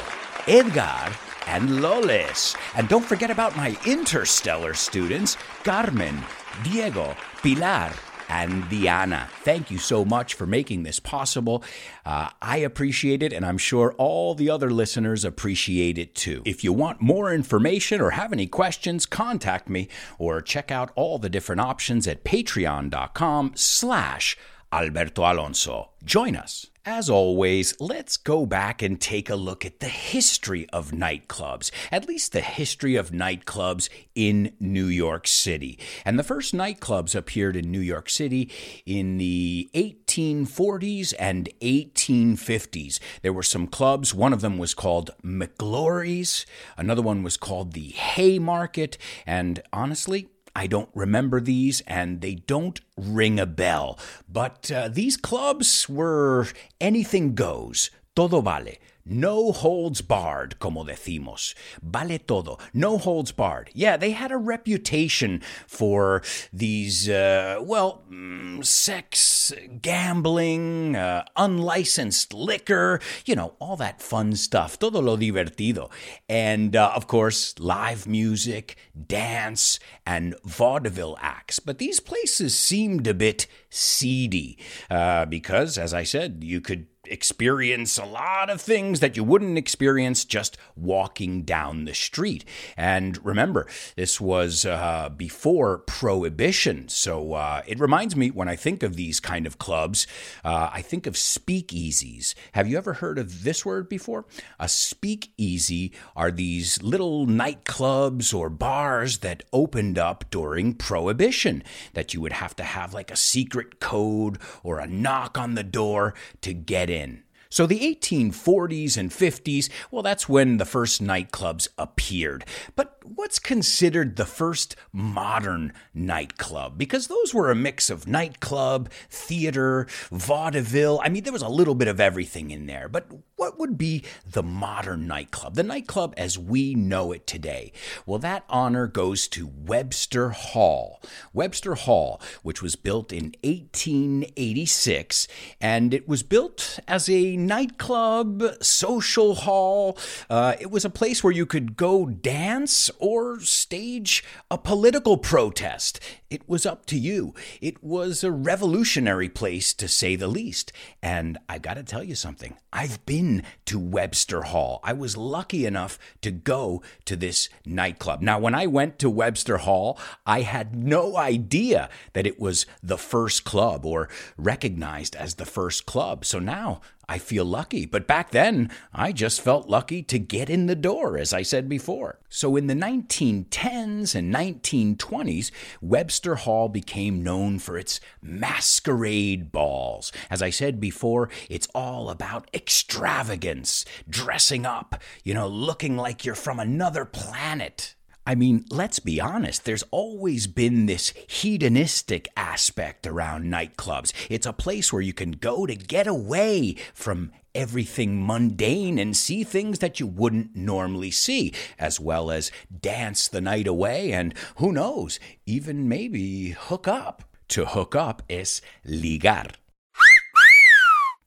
Edgar, 0.47 1.13
and 1.47 1.81
Loles. 1.83 2.57
And 2.77 2.89
don't 2.89 3.05
forget 3.05 3.31
about 3.31 3.57
my 3.57 3.77
interstellar 3.87 4.75
students, 4.75 5.37
Carmen, 5.63 6.23
Diego, 6.63 7.17
Pilar, 7.43 7.93
and 8.29 8.69
Diana. 8.69 9.29
Thank 9.43 9.71
you 9.71 9.79
so 9.79 10.05
much 10.05 10.35
for 10.35 10.47
making 10.47 10.83
this 10.83 11.01
possible. 11.01 11.63
Uh, 12.05 12.31
I 12.41 12.59
appreciate 12.59 13.23
it, 13.23 13.33
and 13.33 13.45
I'm 13.45 13.59
sure 13.59 13.95
all 13.99 14.35
the 14.35 14.51
other 14.51 14.71
listeners 14.71 15.25
appreciate 15.25 15.99
it 15.99 16.15
too. 16.15 16.43
If 16.45 16.65
you 16.65 16.73
want 16.73 17.01
more 17.01 17.33
information 17.33 18.01
or 18.01 18.11
have 18.11 18.33
any 18.33 18.47
questions, 18.47 19.07
contact 19.07 19.69
me 19.69 19.89
or 20.19 20.41
check 20.41 20.71
out 20.71 20.91
all 20.95 21.19
the 21.19 21.29
different 21.29 21.61
options 21.61 22.07
at 22.07 22.25
patreon.com 22.25 23.53
slash 23.55 24.37
Alberto 24.73 25.23
Alonso. 25.23 25.91
Join 26.05 26.37
us. 26.37 26.67
As 26.87 27.09
always, 27.09 27.81
let's 27.81 28.19
go 28.19 28.45
back 28.45 28.83
and 28.83 29.01
take 29.01 29.31
a 29.31 29.37
look 29.37 29.65
at 29.65 29.81
the 29.81 29.89
history 29.89 30.69
of 30.69 30.91
nightclubs, 30.91 31.71
at 31.91 32.07
least 32.07 32.33
the 32.33 32.43
history 32.43 32.95
of 32.95 33.11
nightclubs 33.11 33.89
in 34.15 34.53
New 34.61 34.85
York 34.85 35.27
City. 35.27 35.79
And 36.05 36.19
the 36.19 36.23
first 36.23 36.55
nightclubs 36.55 37.15
appeared 37.15 37.57
in 37.57 37.71
New 37.71 37.81
York 37.81 38.11
City 38.11 38.51
in 38.85 39.17
the 39.17 39.71
1840s 39.73 41.15
and 41.19 41.49
1850s. 41.63 42.99
There 43.23 43.33
were 43.33 43.43
some 43.43 43.67
clubs, 43.67 44.13
one 44.13 44.35
of 44.35 44.43
them 44.43 44.59
was 44.59 44.75
called 44.75 45.11
McGlory's, 45.25 46.45
another 46.77 47.01
one 47.01 47.23
was 47.23 47.39
called 47.39 47.73
the 47.73 47.93
Haymarket, 47.93 48.99
and 49.25 49.63
honestly, 49.73 50.29
I 50.55 50.67
don't 50.67 50.91
remember 50.95 51.41
these 51.41 51.81
and 51.87 52.21
they 52.21 52.37
don't 52.37 52.81
ring 52.97 53.41
a 53.41 53.47
bell. 53.47 53.99
But 54.29 54.71
uh, 54.71 54.89
these 54.89 55.17
clubs 55.17 55.89
were 55.89 56.47
anything 56.81 57.35
goes, 57.35 57.91
todo 58.15 58.41
vale. 58.41 58.77
No 59.07 59.53
holds 59.53 60.01
barred, 60.01 60.59
como 60.59 60.83
decimos. 60.83 61.55
Vale 61.83 62.19
todo. 62.19 62.59
No 62.73 62.97
holds 62.97 63.33
barred. 63.33 63.71
Yeah, 63.75 63.99
they 63.99 64.13
had 64.13 64.33
a 64.33 64.39
reputation 64.39 65.43
for 65.67 66.23
these, 66.53 67.09
uh, 67.09 67.59
well, 67.61 68.03
mm, 68.11 68.65
sex, 68.65 69.53
gambling, 69.83 70.97
uh, 70.97 71.25
unlicensed 71.37 72.33
liquor, 72.33 72.99
you 73.27 73.37
know, 73.37 73.55
all 73.59 73.77
that 73.77 74.01
fun 74.01 74.37
stuff. 74.37 74.79
Todo 74.79 75.01
lo 75.01 75.19
divertido. 75.19 75.91
And, 76.27 76.75
uh, 76.75 76.93
of 76.95 77.07
course, 77.07 77.59
live 77.59 78.07
music, 78.07 78.77
dance, 79.07 79.79
and 80.07 80.35
vaudeville 80.45 81.19
acts. 81.21 81.59
But 81.59 81.77
these 81.77 82.01
places 82.01 82.57
seemed 82.57 83.07
a 83.07 83.13
bit 83.13 83.47
seedy 83.69 84.59
uh, 84.91 85.27
because, 85.27 85.77
as 85.77 85.93
I 85.93 86.05
said, 86.05 86.43
you 86.43 86.63
could 86.63 86.87
experience 87.09 87.99
a 87.99 88.05
lot 88.05 88.51
of 88.51 88.61
things 88.61 89.01
that 89.01 89.17
you 89.17 89.25
wouldn't 89.25 89.59
experience 89.59 90.25
just 90.25 90.57
walking 90.77 91.43
down 91.43 91.85
the 91.85 91.95
street. 91.95 92.45
And 92.77 93.25
remember, 93.25 93.67
this 93.97 94.21
was 94.21 94.65
uh, 94.65 95.11
before 95.17 95.79
Prohibition. 95.79 96.89
So 96.89 97.35
uh, 97.35 97.63
it 97.67 97.81
reminds 97.81 98.17
me 98.17 98.31
when 98.31 98.49
I 98.49 98.57
think 98.57 98.83
of 98.83 98.97
these 98.97 99.21
kind 99.21 99.47
of 99.47 99.59
clubs, 99.59 100.07
uh, 100.45 100.71
I 100.73 100.83
think 100.83 101.07
of 101.07 101.15
speakeasies. 101.15 102.35
Have 102.53 102.69
you 102.69 102.77
ever 102.77 102.95
heard 102.95 103.19
of 103.19 103.45
this 103.45 103.65
word 103.65 103.89
before? 103.89 104.27
A 104.59 104.69
speakeasy 104.69 105.93
are 106.17 106.31
these 106.31 106.83
little 106.83 107.27
nightclubs 107.27 108.35
or 108.35 108.49
bars 108.51 109.19
that 109.19 109.43
opened 109.53 109.99
up 109.99 110.25
during 110.31 110.75
Prohibition 110.75 111.63
that 111.95 112.15
you 112.15 112.21
would 112.21 112.33
have 112.33 112.57
to 112.57 112.65
have 112.65 112.95
like 112.95 113.11
a 113.11 113.17
secret 113.17 113.81
code 113.81 114.39
or 114.63 114.79
a 114.79 114.87
knock 114.87 115.39
on 115.39 115.55
the 115.55 115.63
door 115.63 116.15
to 116.41 116.53
get 116.53 116.91
in 116.91 116.94
in. 116.95 117.24
So 117.55 117.69
the 117.69 117.79
1840s 117.79 118.97
and 118.97 119.13
50s, 119.13 119.71
well, 119.93 120.03
that's 120.03 120.29
when 120.29 120.57
the 120.57 120.65
first 120.65 121.01
nightclubs 121.01 121.69
appeared. 121.79 122.45
But 122.75 122.99
what's 123.05 123.39
considered 123.39 124.17
the 124.17 124.27
first 124.27 124.75
modern 124.93 125.73
nightclub? 125.95 126.77
Because 126.77 127.07
those 127.07 127.33
were 127.33 127.53
a 127.53 127.55
mix 127.55 127.91
of 127.91 128.09
nightclub, 128.09 128.91
theater, 129.09 129.87
vaudeville. 130.11 131.01
I 131.05 131.09
mean, 131.09 131.23
there 131.23 131.33
was 131.33 131.43
a 131.43 131.49
little 131.49 131.77
bit 131.77 131.87
of 131.87 132.01
everything 132.01 132.51
in 132.51 132.67
there. 132.67 132.89
But 132.89 133.07
what 133.37 133.57
would 133.57 133.79
be 133.79 134.03
the 134.29 134.43
modern 134.43 135.07
nightclub? 135.07 135.55
The 135.55 135.63
nightclub 135.63 136.15
as 136.17 136.37
we 136.37 136.75
know 136.75 137.13
it 137.13 137.25
today? 137.25 137.71
Well, 138.05 138.19
that 138.19 138.45
honor 138.49 138.89
goes 138.89 139.29
to 139.29 139.47
Webster 139.47 140.31
Hall. 140.31 141.01
Webster 141.33 141.77
Hall, 141.77 142.21
which 142.43 142.63
was 142.63 142.75
built 142.75 143.13
in 143.13 143.35
1886, 143.45 145.29
and 145.61 145.95
it 145.95 146.09
was 146.09 146.25
built 146.25 146.81
as 146.89 147.09
a 147.09 147.44
nightclub, 147.47 148.43
social 148.61 149.35
hall. 149.35 149.99
Uh, 150.29 150.55
it 150.61 150.71
was 150.71 150.85
a 150.85 150.91
place 150.91 151.23
where 151.23 151.33
you 151.33 151.47
could 151.47 151.77
go 151.77 152.07
dance 152.07 152.91
or 152.99 153.41
stage 153.41 154.25
a 154.51 154.59
political 154.59 155.17
protest. 155.17 156.01
It 156.31 156.49
was 156.49 156.67
up 156.67 156.87
to 156.87 156.99
you. 156.99 157.35
It 157.61 157.83
was 157.83 158.25
a 158.25 158.33
revolutionary 158.33 159.29
place, 159.29 159.73
to 159.75 159.87
say 159.87 160.17
the 160.17 160.27
least. 160.27 160.73
And 161.03 161.39
I 161.49 161.59
got 161.59 161.75
to 161.75 161.85
tell 161.85 162.03
you 162.03 162.17
something. 162.17 162.57
I've 162.73 163.05
been 163.07 163.45
to 163.67 163.79
Webster 163.79 164.43
Hall. 164.43 164.81
I 164.83 164.95
was 164.95 165.17
lucky 165.17 165.65
enough 165.65 165.97
to 166.23 166.33
go 166.33 166.83
to 167.05 167.15
this 167.15 167.49
nightclub. 167.65 168.21
Now, 168.21 168.41
when 168.41 168.55
I 168.55 168.67
went 168.67 168.99
to 168.99 169.11
Webster 169.11 169.59
Hall, 169.59 169.97
I 170.27 170.41
had 170.41 170.75
no 170.75 171.17
idea 171.17 171.89
that 172.15 172.27
it 172.27 172.41
was 172.41 172.67
the 172.83 172.99
first 172.99 173.45
club 173.45 173.87
or 173.87 174.09
recognized 174.37 175.15
as 175.15 175.35
the 175.35 175.47
first 175.47 175.87
club. 175.87 176.25
So 176.25 176.41
now 176.41 176.81
I 177.09 177.19
feel 177.19 177.45
lucky. 177.45 177.87
But 177.87 178.07
back 178.07 178.31
then, 178.31 178.71
I 178.93 179.13
just 179.13 179.41
felt 179.41 179.69
lucky 179.69 180.03
to 180.05 180.19
get 180.19 180.49
in 180.49 180.67
the 180.67 180.75
door, 180.75 181.19
as 181.19 181.33
I 181.33 181.43
said 181.43 181.69
before. 181.69 182.19
So 182.29 182.57
in 182.57 182.67
the 182.67 182.75
1910s 182.75 184.15
and 184.15 184.35
1920s, 184.35 185.51
Webster 185.81 186.37
Hall 186.37 186.69
became 186.69 187.23
known 187.23 187.59
for 187.59 187.79
its 187.79 188.01
masquerade 188.23 189.53
balls. 189.53 190.13
As 190.31 190.43
I 190.43 190.51
said 190.51 190.81
before, 190.81 191.29
it's 191.49 191.69
all 191.75 192.11
about 192.11 192.51
extravagance, 192.53 193.85
dressing 194.09 194.67
up, 194.67 195.01
you 195.23 195.35
know, 195.35 195.47
looking 195.47 195.97
like 195.97 196.25
you're 196.25 196.35
from 196.35 196.59
another 196.59 197.05
planet. 197.05 197.95
I 198.27 198.35
mean, 198.35 198.65
let's 198.71 199.01
be 199.01 199.21
honest, 199.21 199.65
there's 199.65 199.85
always 199.91 200.47
been 200.47 200.87
this 200.87 201.13
hedonistic 201.27 202.29
aspect 202.37 203.07
around 203.07 203.45
nightclubs. 203.45 204.13
It's 204.31 204.47
a 204.47 204.53
place 204.53 204.93
where 204.93 205.03
you 205.03 205.13
can 205.13 205.33
go 205.33 205.67
to 205.67 205.75
get 205.75 206.07
away 206.07 206.77
from 206.95 207.33
everything 207.55 208.27
mundane 208.27 208.99
and 208.99 209.15
see 209.15 209.45
things 209.45 209.81
that 209.81 210.01
you 210.01 210.07
wouldn't 210.07 210.57
normally 210.57 211.11
see, 211.11 211.53
as 211.79 212.01
well 212.01 212.31
as 212.31 212.51
dance 212.81 213.29
the 213.29 213.43
night 213.43 213.67
away 213.67 214.13
and, 214.13 214.35
who 214.57 214.73
knows, 214.73 215.21
even 215.45 215.87
maybe 215.87 216.51
hook 216.51 216.89
up. 216.89 217.25
To 217.49 217.67
hook 217.67 217.95
up 217.95 218.23
is 218.29 218.63
ligar. 218.87 219.51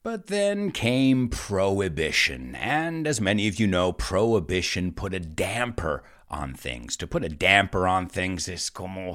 But 0.02 0.26
then 0.26 0.72
came 0.72 1.28
Prohibition, 1.28 2.56
and 2.56 3.06
as 3.06 3.20
many 3.20 3.46
of 3.46 3.60
you 3.60 3.66
know, 3.68 3.92
Prohibition 3.92 4.92
put 4.92 5.14
a 5.14 5.20
damper 5.20 6.02
on 6.30 6.54
things. 6.54 6.96
To 6.96 7.06
put 7.06 7.24
a 7.24 7.28
damper 7.28 7.86
on 7.86 8.06
things 8.06 8.48
is 8.48 8.70
como 8.70 9.14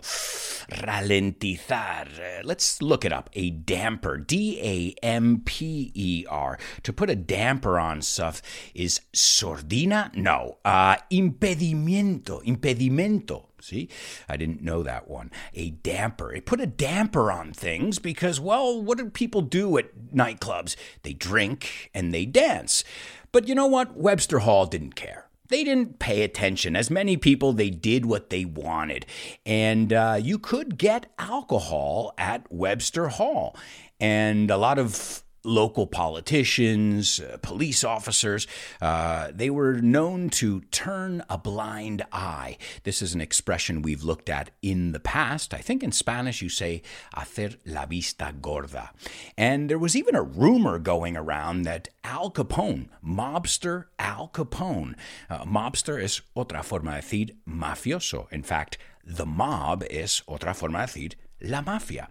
ralentizar. 0.72 2.43
Let's 2.43 2.82
look 2.82 3.05
it 3.05 3.13
up. 3.13 3.29
A 3.34 3.50
damper, 3.50 4.17
D 4.17 4.60
A 4.62 5.05
M 5.05 5.41
P 5.46 5.91
E 5.93 6.25
R. 6.29 6.58
To 6.84 6.93
put 6.93 7.10
a 7.10 7.15
damper 7.15 7.79
on 7.79 8.01
stuff 8.01 8.41
is 8.74 9.01
sordina? 9.13 10.13
No, 10.15 10.58
uh, 10.65 10.98
impedimento, 11.12 12.43
impedimento. 12.43 13.46
See, 13.62 13.88
I 14.27 14.36
didn't 14.36 14.62
know 14.62 14.84
that 14.84 15.08
one. 15.08 15.32
A 15.53 15.70
damper. 15.70 16.34
It 16.34 16.46
put 16.46 16.60
a 16.60 16.67
damper 16.67 17.32
on 17.32 17.53
things 17.53 17.98
because, 17.98 18.38
well, 18.38 18.82
what 18.82 18.98
do 18.98 19.10
people 19.10 19.41
do 19.41 19.77
at 19.77 20.13
nightclubs? 20.13 20.75
They 21.03 21.13
drink 21.13 21.89
and 21.93 22.13
they 22.13 22.25
dance. 22.25 22.84
But 23.32 23.48
you 23.48 23.55
know 23.55 23.67
what? 23.67 23.96
Webster 23.96 24.39
Hall 24.39 24.65
didn't 24.65 24.96
care 24.96 25.27
they 25.53 25.63
didn't 25.63 26.00
pay 26.00 26.24
attention. 26.24 26.75
As 26.75 26.89
many 26.89 27.15
people, 27.15 27.53
they 27.53 27.69
did 27.69 28.05
what 28.05 28.31
they 28.31 28.43
wanted. 28.43 29.05
And 29.45 29.93
uh, 29.93 30.17
you 30.19 30.39
could 30.39 30.77
get 30.77 31.13
alcohol 31.19 32.13
at 32.17 32.51
Webster 32.51 33.10
Hall. 33.10 33.55
And 34.00 34.50
a 34.50 34.57
lot 34.57 34.79
of 34.79 35.23
local 35.43 35.88
politicians, 35.88 37.19
uh, 37.19 37.38
police 37.41 37.83
officers. 37.83 38.47
Uh, 38.81 39.29
they 39.33 39.50
were 39.50 39.73
known 39.81 40.29
to 40.29 40.62
turn 40.71 41.23
a 41.29 41.38
blind 41.38 42.03
eye. 42.12 42.57
This 42.83 43.01
is 43.01 43.13
an 43.13 43.21
expression 43.21 43.81
we've 43.81 44.03
looked 44.03 44.29
at 44.29 44.51
in 44.62 44.91
the 44.91 45.00
past. 45.00 45.53
I 45.53 45.57
think 45.57 45.83
in 45.83 45.91
Spanish 45.91 46.41
you 46.41 46.50
say 46.50 46.81
hacer 47.15 47.55
la 47.65 47.85
vista 47.85 48.33
gorda. 48.41 48.91
And 49.38 49.69
there 49.69 49.79
was 49.79 49.95
even 49.95 50.15
a 50.15 50.23
rumor 50.23 50.79
going 50.79 51.17
around 51.17 51.63
that 51.63 51.89
Al 52.03 52.31
Capone, 52.31 52.88
mobster 53.05 53.85
Al 54.00 54.29
Capone, 54.33 54.95
uh, 55.29 55.45
mobster 55.45 56.01
es 56.01 56.21
otra 56.35 56.63
forma 56.63 56.91
de 56.91 57.01
decir 57.01 57.35
mafioso. 57.47 58.31
In 58.31 58.43
fact, 58.43 58.77
the 59.05 59.25
mob 59.25 59.83
is 59.89 60.21
otra 60.27 60.55
forma 60.55 60.79
de 60.79 60.93
decir 60.93 61.13
La 61.43 61.62
Mafia. 61.62 62.07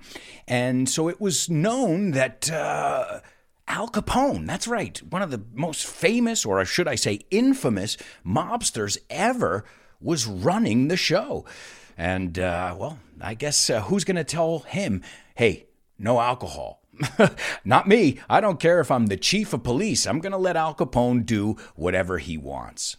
And 0.46 0.88
so 0.88 1.08
it 1.08 1.20
was 1.20 1.48
known 1.48 2.12
that 2.12 2.50
uh, 2.50 3.20
Al 3.68 3.88
Capone, 3.88 4.46
that's 4.46 4.68
right, 4.68 4.98
one 5.10 5.22
of 5.22 5.30
the 5.30 5.42
most 5.52 5.86
famous, 5.86 6.44
or 6.44 6.64
should 6.64 6.88
I 6.88 6.94
say 6.94 7.20
infamous, 7.30 7.96
mobsters 8.24 8.98
ever, 9.08 9.64
was 10.00 10.26
running 10.26 10.88
the 10.88 10.96
show. 10.96 11.44
And, 11.96 12.38
uh, 12.38 12.74
well, 12.78 12.98
I 13.20 13.34
guess 13.34 13.70
uh, 13.70 13.82
who's 13.82 14.04
going 14.04 14.16
to 14.16 14.24
tell 14.24 14.60
him, 14.60 15.02
hey, 15.34 15.66
no 15.98 16.20
alcohol? 16.20 16.82
Not 17.64 17.88
me. 17.88 18.20
I 18.28 18.40
don't 18.40 18.60
care 18.60 18.80
if 18.80 18.90
I'm 18.90 19.06
the 19.06 19.16
chief 19.16 19.52
of 19.52 19.62
police. 19.62 20.06
I'm 20.06 20.20
going 20.20 20.32
to 20.32 20.38
let 20.38 20.56
Al 20.56 20.74
Capone 20.74 21.24
do 21.24 21.56
whatever 21.74 22.18
he 22.18 22.36
wants. 22.36 22.96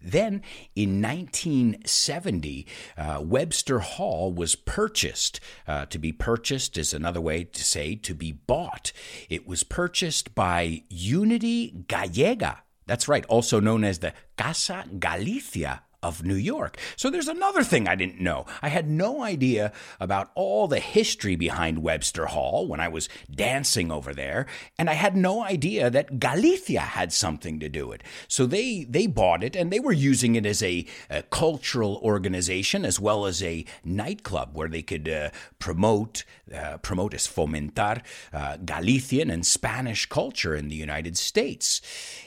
Then 0.00 0.42
in 0.76 1.02
1970, 1.02 2.66
uh, 2.96 3.20
Webster 3.22 3.80
Hall 3.80 4.32
was 4.32 4.54
purchased. 4.54 5.40
Uh, 5.66 5.86
to 5.86 5.98
be 5.98 6.12
purchased 6.12 6.78
is 6.78 6.94
another 6.94 7.20
way 7.20 7.44
to 7.44 7.64
say 7.64 7.94
to 7.96 8.14
be 8.14 8.32
bought. 8.32 8.92
It 9.28 9.46
was 9.46 9.64
purchased 9.64 10.34
by 10.34 10.82
Unity 10.88 11.84
Gallega. 11.88 12.58
That's 12.86 13.08
right, 13.08 13.26
also 13.26 13.60
known 13.60 13.84
as 13.84 13.98
the 13.98 14.14
Casa 14.36 14.84
Galicia 14.98 15.82
of 16.08 16.24
New 16.24 16.34
York. 16.34 16.78
So 16.96 17.10
there's 17.10 17.28
another 17.28 17.62
thing 17.62 17.86
I 17.86 17.94
didn't 17.94 18.20
know. 18.20 18.46
I 18.62 18.68
had 18.68 18.88
no 18.88 19.22
idea 19.22 19.72
about 20.00 20.30
all 20.34 20.68
the 20.68 20.80
history 20.80 21.36
behind 21.36 21.82
Webster 21.82 22.26
Hall 22.26 22.66
when 22.66 22.80
I 22.80 22.88
was 22.88 23.08
dancing 23.30 23.90
over 23.90 24.14
there, 24.14 24.46
and 24.78 24.88
I 24.90 24.94
had 24.94 25.16
no 25.16 25.42
idea 25.42 25.90
that 25.90 26.18
Galicia 26.18 26.80
had 26.80 27.12
something 27.12 27.60
to 27.60 27.68
do 27.68 27.92
it. 27.92 28.02
So 28.28 28.46
they 28.46 28.84
they 28.88 29.06
bought 29.06 29.44
it 29.44 29.56
and 29.56 29.72
they 29.72 29.80
were 29.80 29.92
using 29.92 30.34
it 30.34 30.46
as 30.46 30.62
a, 30.62 30.86
a 31.10 31.22
cultural 31.22 32.00
organization 32.02 32.84
as 32.84 33.00
well 33.00 33.26
as 33.26 33.42
a 33.42 33.64
nightclub 33.84 34.50
where 34.54 34.68
they 34.68 34.82
could 34.82 35.08
uh, 35.08 35.30
promote 35.58 36.24
uh, 36.54 36.78
promote 36.78 37.14
as 37.14 37.26
fomentar 37.26 38.02
uh, 38.32 38.56
Galician 38.64 39.30
and 39.30 39.44
Spanish 39.44 40.06
culture 40.06 40.54
in 40.54 40.68
the 40.68 40.76
United 40.76 41.16
States. 41.16 41.80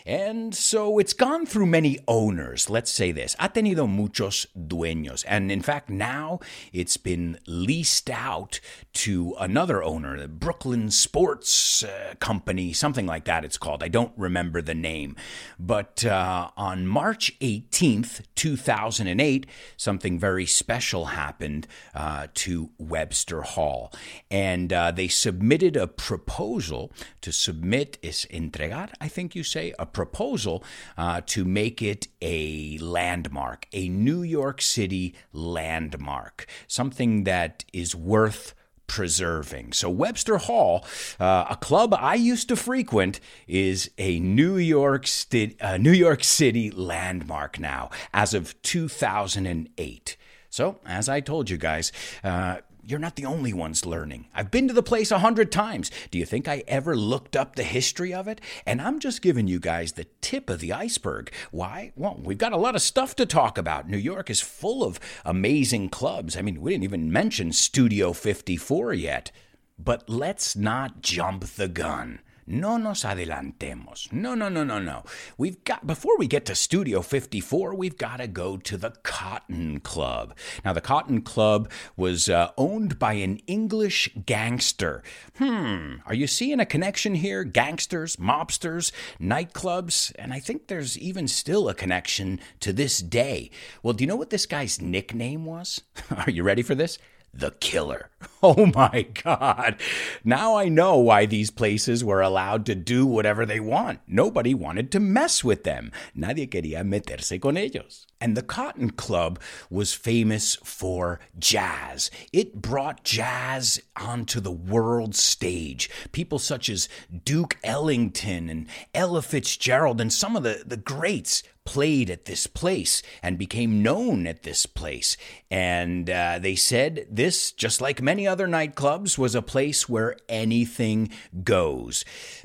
And 0.05 0.53
so 0.53 0.99
it's 0.99 1.13
gone 1.13 1.45
through 1.45 1.67
many 1.67 1.99
owners. 2.07 2.69
Let's 2.69 2.91
say 2.91 3.11
this 3.11 3.35
tenido 3.53 3.70
muchos 3.75 4.47
dueños. 4.57 5.23
And 5.27 5.51
in 5.51 5.61
fact, 5.61 5.89
now 5.89 6.39
it's 6.73 6.97
been 6.97 7.39
leased 7.47 8.09
out 8.09 8.59
to 8.93 9.35
another 9.39 9.83
owner, 9.83 10.19
the 10.19 10.27
Brooklyn 10.27 10.91
Sports 10.91 11.83
uh, 11.83 12.13
Company, 12.19 12.73
something 12.73 13.05
like 13.05 13.25
that 13.25 13.45
it's 13.45 13.57
called. 13.57 13.83
I 13.83 13.87
don't 13.87 14.13
remember 14.17 14.61
the 14.61 14.73
name. 14.73 15.15
But 15.59 16.05
uh, 16.05 16.49
on 16.57 16.87
March 16.87 17.37
18th, 17.39 18.21
2008, 18.35 19.45
something 19.77 20.19
very 20.19 20.45
special 20.45 21.05
happened 21.05 21.67
uh, 21.93 22.27
to 22.33 22.69
Webster 22.77 23.41
Hall. 23.41 23.91
And 24.29 24.71
uh, 24.73 24.91
they 24.91 25.07
submitted 25.07 25.75
a 25.75 25.87
proposal 25.87 26.91
to 27.21 27.31
submit, 27.31 27.97
is 28.01 28.25
entregar, 28.31 28.89
I 28.99 29.07
think 29.07 29.35
you 29.35 29.43
say, 29.43 29.73
a 29.77 29.85
proposal 29.85 30.63
uh, 30.97 31.21
to 31.27 31.45
make 31.45 31.81
it 31.81 32.07
a 32.21 32.77
landmark 32.79 33.50
landmark, 33.51 33.67
a 33.73 33.89
New 33.89 34.23
York 34.23 34.61
City 34.61 35.13
landmark, 35.33 36.47
something 36.67 37.25
that 37.25 37.65
is 37.73 37.95
worth 37.95 38.53
preserving. 38.87 39.73
So, 39.73 39.89
Webster 39.89 40.37
Hall, 40.37 40.85
uh, 41.19 41.45
a 41.49 41.55
club 41.55 41.93
I 41.93 42.15
used 42.15 42.49
to 42.49 42.55
frequent, 42.55 43.19
is 43.47 43.91
a 43.97 44.19
New 44.19 44.57
York, 44.57 45.07
Sti- 45.07 45.55
uh, 45.61 45.77
New 45.77 45.93
York 45.93 46.23
City 46.23 46.71
landmark 46.71 47.59
now, 47.59 47.89
as 48.13 48.33
of 48.33 48.61
2008. 48.61 50.17
So, 50.49 50.79
as 50.85 51.07
I 51.07 51.21
told 51.21 51.49
you 51.49 51.57
guys, 51.57 51.93
uh, 52.23 52.57
you're 52.91 52.99
not 52.99 53.15
the 53.15 53.25
only 53.25 53.53
ones 53.53 53.85
learning. 53.85 54.27
I've 54.35 54.51
been 54.51 54.67
to 54.67 54.73
the 54.73 54.83
place 54.83 55.11
a 55.11 55.19
hundred 55.19 55.51
times. 55.51 55.89
Do 56.11 56.19
you 56.19 56.25
think 56.25 56.47
I 56.47 56.63
ever 56.67 56.95
looked 56.95 57.37
up 57.37 57.55
the 57.55 57.63
history 57.63 58.13
of 58.13 58.27
it? 58.27 58.41
And 58.65 58.81
I'm 58.81 58.99
just 58.99 59.21
giving 59.21 59.47
you 59.47 59.59
guys 59.59 59.93
the 59.93 60.07
tip 60.19 60.49
of 60.49 60.59
the 60.59 60.73
iceberg. 60.73 61.31
Why? 61.51 61.93
Well, 61.95 62.19
we've 62.21 62.37
got 62.37 62.51
a 62.51 62.57
lot 62.57 62.75
of 62.75 62.81
stuff 62.81 63.15
to 63.15 63.25
talk 63.25 63.57
about. 63.57 63.89
New 63.89 63.97
York 63.97 64.29
is 64.29 64.41
full 64.41 64.83
of 64.83 64.99
amazing 65.23 65.87
clubs. 65.89 66.35
I 66.35 66.41
mean, 66.41 66.59
we 66.59 66.71
didn't 66.71 66.83
even 66.83 67.11
mention 67.11 67.53
Studio 67.53 68.11
54 68.11 68.93
yet. 68.93 69.31
But 69.79 70.09
let's 70.09 70.55
not 70.55 71.01
jump 71.01 71.45
the 71.45 71.67
gun. 71.67 72.19
No 72.47 72.77
nos 72.77 73.03
adelantemos. 73.03 74.11
No, 74.11 74.35
no, 74.35 74.49
no, 74.49 74.63
no, 74.63 74.79
no. 74.79 75.03
We've 75.37 75.63
got, 75.63 75.85
before 75.85 76.17
we 76.17 76.27
get 76.27 76.45
to 76.45 76.55
Studio 76.55 77.01
54, 77.01 77.75
we've 77.75 77.97
got 77.97 78.17
to 78.17 78.27
go 78.27 78.57
to 78.57 78.77
the 78.77 78.91
Cotton 79.03 79.79
Club. 79.79 80.35
Now, 80.65 80.73
the 80.73 80.81
Cotton 80.81 81.21
Club 81.21 81.71
was 81.95 82.29
uh, 82.29 82.51
owned 82.57 82.99
by 82.99 83.13
an 83.13 83.39
English 83.47 84.09
gangster. 84.25 85.03
Hmm, 85.37 85.95
are 86.05 86.13
you 86.13 86.27
seeing 86.27 86.59
a 86.59 86.65
connection 86.65 87.15
here? 87.15 87.43
Gangsters, 87.43 88.15
mobsters, 88.17 88.91
nightclubs, 89.19 90.11
and 90.17 90.33
I 90.33 90.39
think 90.39 90.67
there's 90.67 90.97
even 90.97 91.27
still 91.27 91.69
a 91.69 91.73
connection 91.73 92.39
to 92.59 92.73
this 92.73 92.99
day. 92.99 93.51
Well, 93.83 93.93
do 93.93 94.03
you 94.03 94.07
know 94.07 94.15
what 94.15 94.29
this 94.29 94.45
guy's 94.45 94.81
nickname 94.81 95.45
was? 95.45 95.81
Are 96.15 96.31
you 96.31 96.43
ready 96.43 96.61
for 96.61 96.75
this? 96.75 96.97
The 97.33 97.51
killer. 97.51 98.09
Oh 98.43 98.65
my 98.75 99.03
God. 99.23 99.75
Now 100.23 100.55
I 100.55 100.67
know 100.67 100.97
why 100.97 101.27
these 101.27 101.51
places 101.51 102.03
were 102.03 102.21
allowed 102.21 102.65
to 102.65 102.75
do 102.75 103.05
whatever 103.05 103.45
they 103.45 103.59
want. 103.59 103.99
Nobody 104.07 104.55
wanted 104.55 104.91
to 104.91 104.99
mess 104.99 105.43
with 105.43 105.63
them. 105.63 105.91
Nadie 106.17 106.49
quería 106.49 106.83
meterse 106.83 107.39
con 107.39 107.55
ellos. 107.55 108.07
And 108.19 108.35
the 108.35 108.41
Cotton 108.41 108.91
Club 108.91 109.39
was 109.69 109.93
famous 109.93 110.55
for 110.63 111.19
jazz. 111.37 112.09
It 112.33 112.63
brought 112.63 113.03
jazz 113.03 113.79
onto 113.95 114.39
the 114.39 114.51
world 114.51 115.15
stage. 115.15 115.87
People 116.11 116.39
such 116.39 116.67
as 116.67 116.89
Duke 117.23 117.57
Ellington 117.63 118.49
and 118.49 118.67
Ella 118.95 119.21
Fitzgerald 119.21 120.01
and 120.01 120.11
some 120.11 120.35
of 120.35 120.41
the, 120.41 120.63
the 120.65 120.77
greats 120.77 121.43
played 121.71 122.09
at 122.09 122.25
this 122.25 122.47
place 122.47 123.01
and 123.23 123.37
became 123.37 123.81
known 123.81 124.27
at 124.27 124.43
this 124.43 124.65
place. 124.65 125.15
And 125.49 126.09
uh, 126.09 126.37
they 126.37 126.53
said 126.53 127.07
this, 127.09 127.53
just 127.53 127.79
like 127.79 128.01
many 128.01 128.27
other 128.27 128.45
nightclubs, 128.45 129.17
was 129.17 129.35
a 129.35 129.41
place 129.41 129.87
where 129.87 130.17
anything 130.27 131.11
goes. 131.45 132.03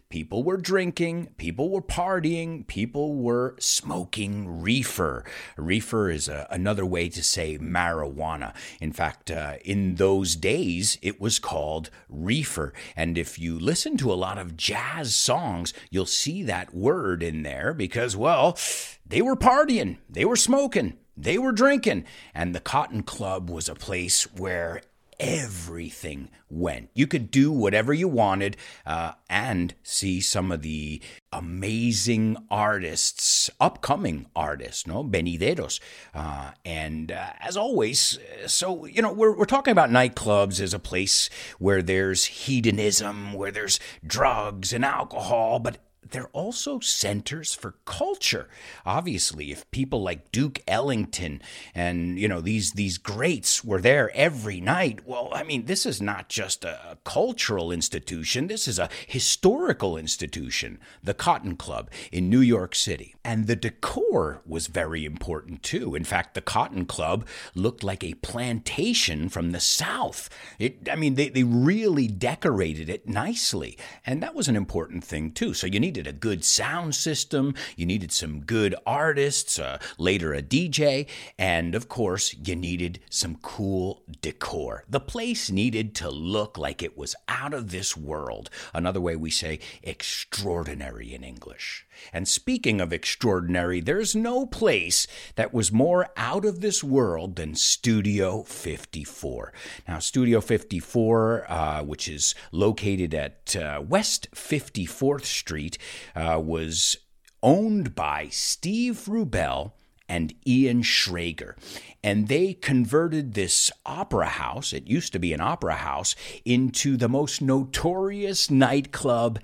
People 0.08 0.44
were 0.44 0.56
drinking, 0.56 1.30
people 1.36 1.68
were 1.68 1.82
partying, 1.82 2.64
people 2.68 3.16
were 3.16 3.56
smoking 3.58 4.60
reefer. 4.62 5.24
Reefer 5.56 6.10
is 6.10 6.28
a, 6.28 6.46
another 6.48 6.86
way 6.86 7.08
to 7.08 7.24
say 7.24 7.58
marijuana. 7.58 8.54
In 8.80 8.92
fact, 8.92 9.32
uh, 9.32 9.54
in 9.64 9.96
those 9.96 10.36
days, 10.36 10.96
it 11.02 11.20
was 11.20 11.40
called 11.40 11.90
reefer. 12.08 12.72
And 12.94 13.18
if 13.18 13.36
you 13.36 13.58
listen 13.58 13.96
to 13.96 14.12
a 14.12 14.14
lot 14.14 14.38
of 14.38 14.56
jazz 14.56 15.12
songs, 15.12 15.74
you'll 15.90 16.06
see 16.06 16.44
that 16.44 16.72
word 16.72 17.20
in 17.20 17.42
there 17.42 17.74
because, 17.74 18.16
well, 18.16 18.56
they 19.04 19.20
were 19.20 19.36
partying, 19.36 19.98
they 20.08 20.24
were 20.24 20.36
smoking, 20.36 20.98
they 21.16 21.36
were 21.36 21.52
drinking. 21.52 22.04
And 22.32 22.54
the 22.54 22.60
Cotton 22.60 23.02
Club 23.02 23.50
was 23.50 23.68
a 23.68 23.74
place 23.74 24.22
where 24.34 24.82
everything 25.18 26.28
went. 26.48 26.90
You 26.94 27.06
could 27.06 27.30
do 27.30 27.50
whatever 27.50 27.92
you 27.92 28.08
wanted 28.08 28.56
uh, 28.84 29.12
and 29.28 29.74
see 29.82 30.20
some 30.20 30.52
of 30.52 30.62
the 30.62 31.00
amazing 31.32 32.36
artists, 32.50 33.50
upcoming 33.60 34.26
artists, 34.34 34.86
no 34.86 35.04
venideros. 35.04 35.80
Uh, 36.14 36.52
and 36.64 37.12
uh, 37.12 37.30
as 37.40 37.56
always, 37.56 38.18
so 38.46 38.86
you 38.86 39.02
know, 39.02 39.12
we're 39.12 39.36
we're 39.36 39.44
talking 39.44 39.72
about 39.72 39.90
nightclubs 39.90 40.60
as 40.60 40.74
a 40.74 40.78
place 40.78 41.28
where 41.58 41.82
there's 41.82 42.24
hedonism, 42.24 43.32
where 43.32 43.50
there's 43.50 43.80
drugs 44.06 44.72
and 44.72 44.84
alcohol, 44.84 45.58
but 45.58 45.78
they're 46.10 46.28
also 46.28 46.80
centers 46.80 47.54
for 47.54 47.76
culture. 47.84 48.48
Obviously, 48.84 49.50
if 49.50 49.70
people 49.70 50.02
like 50.02 50.32
Duke 50.32 50.62
Ellington 50.66 51.42
and 51.74 52.18
you 52.18 52.28
know 52.28 52.40
these 52.40 52.72
these 52.72 52.98
greats 52.98 53.64
were 53.64 53.80
there 53.80 54.10
every 54.14 54.60
night, 54.60 55.06
well, 55.06 55.30
I 55.32 55.42
mean, 55.42 55.66
this 55.66 55.86
is 55.86 56.00
not 56.00 56.28
just 56.28 56.64
a 56.64 56.98
cultural 57.04 57.72
institution. 57.72 58.46
This 58.46 58.68
is 58.68 58.78
a 58.78 58.90
historical 59.06 59.96
institution, 59.96 60.78
the 61.02 61.14
Cotton 61.14 61.56
Club 61.56 61.90
in 62.12 62.30
New 62.30 62.40
York 62.40 62.74
City. 62.74 63.14
And 63.24 63.46
the 63.46 63.56
decor 63.56 64.40
was 64.46 64.68
very 64.68 65.04
important 65.04 65.62
too. 65.62 65.94
In 65.94 66.04
fact, 66.04 66.34
the 66.34 66.40
Cotton 66.40 66.86
Club 66.86 67.26
looked 67.54 67.82
like 67.82 68.04
a 68.04 68.14
plantation 68.14 69.28
from 69.28 69.52
the 69.52 69.60
South. 69.60 70.28
It, 70.58 70.88
I 70.90 70.96
mean, 70.96 71.14
they, 71.14 71.28
they 71.28 71.42
really 71.42 72.06
decorated 72.06 72.88
it 72.88 73.08
nicely. 73.08 73.76
And 74.04 74.22
that 74.22 74.34
was 74.34 74.48
an 74.48 74.56
important 74.56 75.04
thing 75.04 75.32
too. 75.32 75.54
So 75.54 75.66
you 75.66 75.80
need 75.80 75.95
needed 75.96 76.14
a 76.14 76.18
good 76.18 76.44
sound 76.44 76.94
system, 76.94 77.54
you 77.74 77.86
needed 77.86 78.12
some 78.12 78.40
good 78.40 78.74
artists, 78.86 79.58
uh, 79.58 79.78
later 79.96 80.34
a 80.34 80.42
DJ, 80.42 81.08
and 81.38 81.74
of 81.74 81.88
course, 81.88 82.34
you 82.34 82.54
needed 82.54 83.00
some 83.08 83.36
cool 83.36 84.02
decor. 84.20 84.84
The 84.90 85.00
place 85.00 85.50
needed 85.50 85.94
to 85.96 86.10
look 86.10 86.58
like 86.58 86.82
it 86.82 86.98
was 86.98 87.16
out 87.28 87.54
of 87.54 87.70
this 87.70 87.96
world. 87.96 88.50
Another 88.74 89.00
way 89.00 89.16
we 89.16 89.30
say 89.30 89.58
extraordinary 89.82 91.14
in 91.14 91.24
English. 91.24 91.85
And 92.12 92.26
speaking 92.26 92.80
of 92.80 92.92
extraordinary, 92.92 93.80
there's 93.80 94.14
no 94.14 94.46
place 94.46 95.06
that 95.34 95.52
was 95.52 95.72
more 95.72 96.08
out 96.16 96.44
of 96.44 96.60
this 96.60 96.82
world 96.82 97.36
than 97.36 97.54
Studio 97.54 98.42
54. 98.42 99.52
Now, 99.88 99.98
Studio 99.98 100.40
54, 100.40 101.50
uh, 101.50 101.82
which 101.82 102.08
is 102.08 102.34
located 102.52 103.14
at 103.14 103.56
uh, 103.56 103.82
West 103.86 104.28
54th 104.32 105.24
Street, 105.24 105.78
uh, 106.14 106.40
was 106.42 106.96
owned 107.42 107.94
by 107.94 108.28
Steve 108.30 109.04
Rubell 109.06 109.72
and 110.08 110.34
Ian 110.46 110.82
Schrager. 110.82 111.54
And 112.02 112.28
they 112.28 112.54
converted 112.54 113.34
this 113.34 113.70
opera 113.84 114.26
house, 114.28 114.72
it 114.72 114.86
used 114.86 115.12
to 115.12 115.18
be 115.18 115.32
an 115.32 115.40
opera 115.40 115.74
house, 115.74 116.14
into 116.44 116.96
the 116.96 117.08
most 117.08 117.42
notorious 117.42 118.50
nightclub 118.50 119.40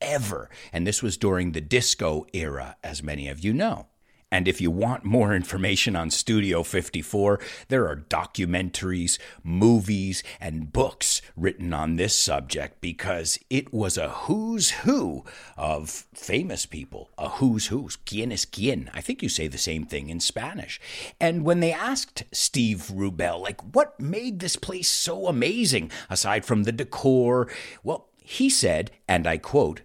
ever. 0.00 0.50
And 0.72 0.86
this 0.86 1.02
was 1.02 1.16
during 1.16 1.52
the 1.52 1.60
disco 1.60 2.26
era, 2.32 2.76
as 2.82 3.02
many 3.02 3.28
of 3.28 3.40
you 3.40 3.52
know. 3.52 3.86
And 4.30 4.48
if 4.48 4.60
you 4.60 4.72
want 4.72 5.04
more 5.04 5.34
information 5.34 5.94
on 5.94 6.10
Studio 6.10 6.64
54, 6.64 7.38
there 7.68 7.86
are 7.86 7.96
documentaries, 7.96 9.18
movies, 9.44 10.24
and 10.40 10.72
books 10.72 11.22
written 11.36 11.72
on 11.72 11.94
this 11.94 12.14
subject 12.18 12.80
because 12.80 13.38
it 13.48 13.72
was 13.72 13.96
a 13.96 14.08
who's 14.08 14.70
who 14.70 15.24
of 15.56 16.06
famous 16.12 16.66
people. 16.66 17.10
A 17.16 17.28
who's 17.28 17.68
who. 17.68 17.88
Quien 18.04 18.32
es 18.32 18.44
quien. 18.44 18.90
I 18.92 19.00
think 19.00 19.22
you 19.22 19.28
say 19.28 19.46
the 19.46 19.58
same 19.58 19.86
thing 19.86 20.08
in 20.08 20.18
Spanish. 20.18 20.80
And 21.20 21.44
when 21.44 21.60
they 21.60 21.72
asked 21.72 22.24
Steve 22.32 22.90
Rubell, 22.92 23.40
like, 23.40 23.60
what 23.74 23.98
made 24.00 24.40
this 24.40 24.56
place 24.56 24.88
so 24.88 25.28
amazing 25.28 25.92
aside 26.10 26.44
from 26.44 26.64
the 26.64 26.72
decor? 26.72 27.48
Well, 27.84 28.08
he 28.28 28.50
said, 28.50 28.90
and 29.06 29.24
I 29.24 29.38
quote, 29.38 29.82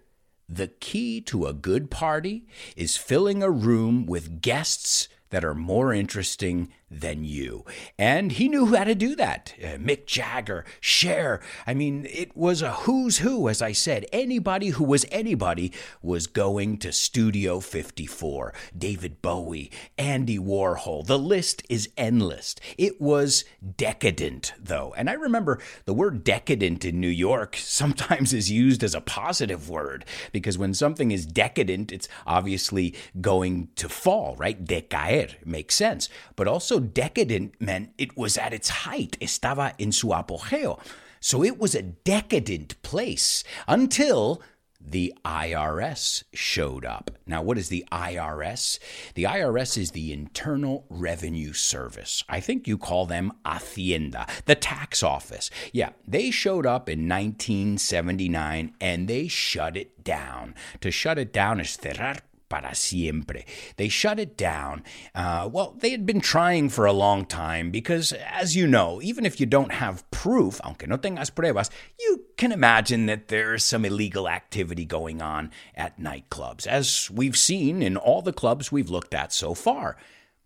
the 0.49 0.67
key 0.67 1.21
to 1.21 1.45
a 1.45 1.53
good 1.53 1.91
party 1.91 2.47
is 2.75 2.97
filling 2.97 3.43
a 3.43 3.51
room 3.51 4.07
with 4.07 4.41
guests 4.41 5.07
that 5.31 5.43
are 5.43 5.55
more 5.55 5.91
interesting 5.93 6.69
than 6.91 7.23
you. 7.23 7.65
And 7.97 8.33
he 8.33 8.49
knew 8.49 8.75
how 8.75 8.83
to 8.83 8.93
do 8.93 9.15
that. 9.15 9.53
Uh, 9.63 9.77
Mick 9.77 10.05
Jagger, 10.05 10.65
Cher. 10.81 11.41
I 11.65 11.73
mean, 11.73 12.05
it 12.11 12.35
was 12.35 12.61
a 12.61 12.73
who's 12.73 13.19
who, 13.19 13.47
as 13.47 13.61
I 13.61 13.71
said. 13.71 14.05
Anybody 14.11 14.69
who 14.69 14.83
was 14.83 15.05
anybody 15.09 15.71
was 16.01 16.27
going 16.27 16.77
to 16.79 16.91
Studio 16.91 17.61
54. 17.61 18.53
David 18.77 19.21
Bowie, 19.21 19.71
Andy 19.97 20.37
Warhol. 20.37 21.05
The 21.05 21.17
list 21.17 21.63
is 21.69 21.89
endless. 21.97 22.55
It 22.77 22.99
was 22.99 23.45
decadent, 23.77 24.53
though. 24.59 24.93
And 24.97 25.09
I 25.09 25.13
remember 25.13 25.59
the 25.85 25.93
word 25.93 26.25
decadent 26.25 26.83
in 26.83 26.99
New 26.99 27.07
York 27.07 27.55
sometimes 27.59 28.33
is 28.33 28.51
used 28.51 28.83
as 28.83 28.93
a 28.93 29.01
positive 29.01 29.69
word 29.69 30.03
because 30.33 30.57
when 30.57 30.73
something 30.73 31.11
is 31.11 31.25
decadent, 31.25 31.93
it's 31.93 32.09
obviously 32.27 32.93
going 33.21 33.69
to 33.77 33.87
fall, 33.87 34.35
right? 34.35 34.65
Decaer 34.65 35.20
makes 35.45 35.75
sense. 35.75 36.09
But 36.35 36.47
also, 36.47 36.79
decadent 36.79 37.59
meant 37.59 37.91
it 37.97 38.17
was 38.17 38.37
at 38.37 38.53
its 38.53 38.69
height, 38.69 39.17
estaba 39.19 39.73
en 39.79 39.91
su 39.91 40.07
apogeo. 40.07 40.79
So 41.19 41.43
it 41.43 41.59
was 41.59 41.75
a 41.75 41.83
decadent 41.83 42.81
place 42.81 43.43
until 43.67 44.41
the 44.83 45.13
IRS 45.23 46.23
showed 46.33 46.85
up. 46.85 47.11
Now, 47.27 47.41
what 47.41 47.57
is 47.57 47.69
the 47.69 47.85
IRS? 47.91 48.79
The 49.13 49.23
IRS 49.23 49.77
is 49.77 49.91
the 49.91 50.11
Internal 50.11 50.85
Revenue 50.89 51.53
Service. 51.53 52.23
I 52.27 52.39
think 52.39 52.67
you 52.67 52.77
call 52.77 53.05
them 53.05 53.31
Hacienda, 53.45 54.27
the 54.45 54.55
tax 54.55 55.03
office. 55.03 55.49
Yeah, 55.71 55.91
they 56.07 56.31
showed 56.31 56.65
up 56.65 56.89
in 56.89 57.07
1979 57.07 58.73
and 58.81 59.07
they 59.07 59.27
shut 59.27 59.77
it 59.77 60.03
down. 60.03 60.55
To 60.81 60.91
shut 60.91 61.19
it 61.19 61.31
down 61.31 61.59
is 61.59 61.77
cerrar 61.77 62.21
para 62.51 62.75
siempre. 62.75 63.45
They 63.77 63.87
shut 63.87 64.19
it 64.19 64.37
down. 64.37 64.83
Uh, 65.15 65.49
well, 65.51 65.73
they 65.79 65.91
had 65.91 66.05
been 66.05 66.19
trying 66.19 66.69
for 66.69 66.85
a 66.85 66.93
long 66.93 67.25
time 67.25 67.71
because, 67.71 68.11
as 68.13 68.55
you 68.55 68.67
know, 68.67 69.01
even 69.01 69.25
if 69.25 69.39
you 69.39 69.45
don't 69.45 69.71
have 69.71 70.09
proof, 70.11 70.59
aunque 70.63 70.85
no 70.85 70.97
tengas 70.97 71.31
pruebas, 71.31 71.69
you 71.97 72.25
can 72.37 72.51
imagine 72.51 73.05
that 73.05 73.29
there's 73.29 73.63
some 73.63 73.85
illegal 73.85 74.27
activity 74.27 74.83
going 74.83 75.21
on 75.21 75.49
at 75.75 75.99
nightclubs, 75.99 76.67
as 76.67 77.09
we've 77.09 77.37
seen 77.37 77.81
in 77.81 77.95
all 77.95 78.21
the 78.21 78.33
clubs 78.33 78.71
we've 78.71 78.89
looked 78.89 79.13
at 79.13 79.31
so 79.31 79.53
far. 79.53 79.97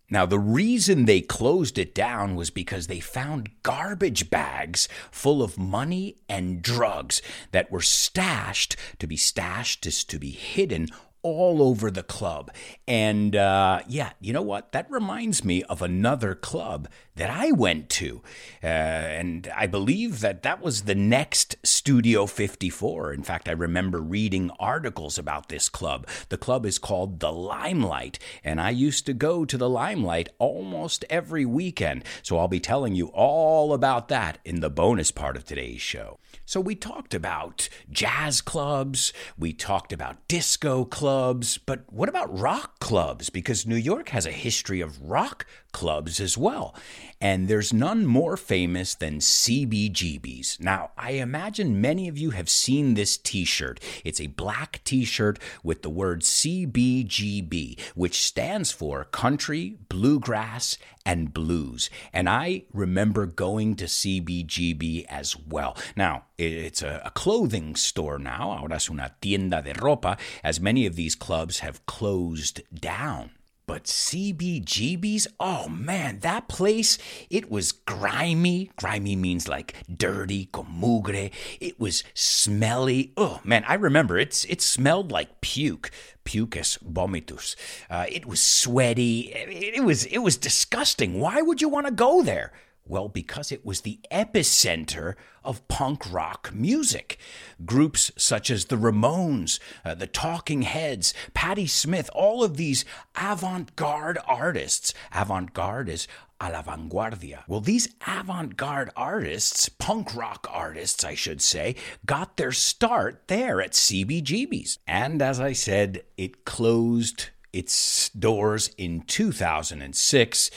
Now, 0.08 0.24
the 0.24 0.38
reason 0.38 1.04
they 1.04 1.20
closed 1.20 1.78
it 1.78 1.92
down 1.92 2.36
was 2.36 2.50
because 2.50 2.86
they 2.86 3.00
found 3.00 3.50
garbage 3.64 4.30
bags 4.30 4.88
full 5.10 5.42
of 5.42 5.58
money 5.58 6.14
and 6.28 6.62
drugs 6.62 7.20
that 7.50 7.72
were 7.72 7.82
stashed. 7.82 8.76
To 9.00 9.08
be 9.08 9.16
stashed 9.16 9.84
is 9.84 10.04
to 10.04 10.20
be 10.20 10.30
hidden 10.30 10.86
all 11.26 11.62
over 11.62 11.90
the 11.90 12.02
club. 12.02 12.50
And 12.86 13.34
uh, 13.34 13.80
yeah, 13.88 14.10
you 14.20 14.32
know 14.32 14.42
what? 14.42 14.72
That 14.72 14.90
reminds 14.90 15.44
me 15.44 15.62
of 15.64 15.82
another 15.82 16.34
club 16.34 16.88
that 17.16 17.30
I 17.30 17.50
went 17.50 17.88
to. 17.90 18.22
Uh, 18.62 18.66
and 18.66 19.50
I 19.56 19.66
believe 19.66 20.20
that 20.20 20.42
that 20.42 20.62
was 20.62 20.82
the 20.82 20.94
next 20.94 21.56
Studio 21.64 22.26
54. 22.26 23.12
In 23.12 23.22
fact, 23.22 23.48
I 23.48 23.52
remember 23.52 24.00
reading 24.00 24.50
articles 24.60 25.18
about 25.18 25.48
this 25.48 25.68
club. 25.68 26.06
The 26.28 26.38
club 26.38 26.64
is 26.64 26.78
called 26.78 27.20
The 27.20 27.32
Limelight. 27.32 28.18
And 28.44 28.60
I 28.60 28.70
used 28.70 29.06
to 29.06 29.14
go 29.14 29.44
to 29.44 29.58
The 29.58 29.68
Limelight 29.68 30.28
almost 30.38 31.04
every 31.10 31.44
weekend. 31.44 32.04
So 32.22 32.38
I'll 32.38 32.48
be 32.48 32.60
telling 32.60 32.94
you 32.94 33.08
all 33.08 33.72
about 33.72 34.08
that 34.08 34.38
in 34.44 34.60
the 34.60 34.70
bonus 34.70 35.10
part 35.10 35.36
of 35.36 35.44
today's 35.44 35.80
show. 35.80 36.18
So 36.44 36.60
we 36.60 36.76
talked 36.76 37.12
about 37.12 37.68
jazz 37.90 38.40
clubs, 38.40 39.12
we 39.36 39.52
talked 39.52 39.92
about 39.92 40.28
disco 40.28 40.84
clubs, 40.84 41.58
but 41.58 41.84
what 41.92 42.08
about 42.08 42.38
rock 42.38 42.78
clubs? 42.78 43.30
Because 43.30 43.66
New 43.66 43.76
York 43.76 44.10
has 44.10 44.26
a 44.26 44.30
history 44.30 44.80
of 44.80 45.02
rock 45.02 45.44
clubs 45.72 46.20
as 46.20 46.38
well. 46.38 46.74
And 47.20 47.48
there's 47.48 47.72
none 47.72 48.04
more 48.04 48.36
famous 48.36 48.94
than 48.94 49.18
CBGB's. 49.18 50.58
Now, 50.60 50.90
I 50.98 51.12
imagine 51.12 51.80
many 51.80 52.08
of 52.08 52.18
you 52.18 52.30
have 52.30 52.48
seen 52.48 52.94
this 52.94 53.16
t 53.16 53.44
shirt. 53.44 53.80
It's 54.04 54.20
a 54.20 54.26
black 54.26 54.80
t 54.84 55.04
shirt 55.04 55.38
with 55.62 55.82
the 55.82 55.90
word 55.90 56.20
CBGB, 56.22 57.80
which 57.94 58.22
stands 58.22 58.70
for 58.70 59.04
Country, 59.04 59.78
Bluegrass, 59.88 60.76
and 61.06 61.32
Blues. 61.32 61.88
And 62.12 62.28
I 62.28 62.64
remember 62.72 63.26
going 63.26 63.76
to 63.76 63.84
CBGB 63.84 65.06
as 65.08 65.36
well. 65.36 65.76
Now, 65.96 66.24
it's 66.36 66.82
a, 66.82 67.10
clothing 67.14 67.76
store 67.76 68.18
now. 68.18 68.50
Ahora 68.50 68.74
es 68.74 68.90
una 68.90 69.14
tienda 69.22 69.62
de 69.62 69.72
ropa, 69.72 70.18
as 70.44 70.60
many 70.60 70.84
of 70.84 70.96
these 70.96 71.14
clubs 71.14 71.60
have 71.60 71.86
closed 71.86 72.60
down. 72.74 73.30
But 73.66 73.84
CBGB's, 73.84 75.26
oh 75.40 75.68
man, 75.68 76.20
that 76.20 76.46
place, 76.46 76.98
it 77.28 77.50
was 77.50 77.72
grimy. 77.72 78.70
Grimy 78.76 79.16
means 79.16 79.48
like 79.48 79.74
dirty, 79.92 80.48
comugre. 80.52 81.30
It 81.60 81.80
was 81.80 82.04
smelly. 82.14 83.12
Oh 83.16 83.40
man, 83.42 83.64
I 83.66 83.74
remember 83.74 84.18
it's 84.18 84.44
it 84.44 84.62
smelled 84.62 85.10
like 85.10 85.40
puke. 85.40 85.90
Pucus 86.24 86.78
vomitus. 86.78 87.56
Uh, 87.90 88.06
it 88.08 88.26
was 88.26 88.40
sweaty. 88.40 89.32
It, 89.32 89.78
it 89.78 89.84
was 89.84 90.04
it 90.06 90.18
was 90.18 90.36
disgusting. 90.36 91.18
Why 91.18 91.42
would 91.42 91.60
you 91.60 91.68
want 91.68 91.86
to 91.86 91.92
go 91.92 92.22
there? 92.22 92.52
Well, 92.86 93.08
because 93.08 93.50
it 93.50 93.66
was 93.66 93.80
the 93.80 93.98
epicenter 94.12 95.14
of 95.44 95.66
punk 95.68 96.12
rock 96.12 96.52
music. 96.54 97.18
Groups 97.64 98.12
such 98.16 98.50
as 98.50 98.66
the 98.66 98.76
Ramones, 98.76 99.58
uh, 99.84 99.94
the 99.94 100.06
Talking 100.06 100.62
Heads, 100.62 101.12
Patti 101.34 101.66
Smith, 101.66 102.08
all 102.14 102.44
of 102.44 102.56
these 102.56 102.84
avant 103.20 103.74
garde 103.76 104.18
artists. 104.26 104.94
Avant 105.12 105.52
garde 105.52 105.88
is 105.88 106.06
a 106.40 106.50
la 106.50 106.62
vanguardia. 106.62 107.42
Well, 107.48 107.60
these 107.60 107.88
avant 108.06 108.56
garde 108.56 108.90
artists, 108.96 109.68
punk 109.68 110.14
rock 110.14 110.46
artists, 110.50 111.04
I 111.04 111.14
should 111.14 111.40
say, 111.40 111.76
got 112.04 112.36
their 112.36 112.52
start 112.52 113.22
there 113.26 113.60
at 113.60 113.72
CBGB's. 113.72 114.78
And 114.86 115.22
as 115.22 115.40
I 115.40 115.52
said, 115.52 116.02
it 116.16 116.44
closed 116.44 117.30
its 117.52 118.10
doors 118.10 118.70
in 118.76 119.02
2006, 119.02 120.50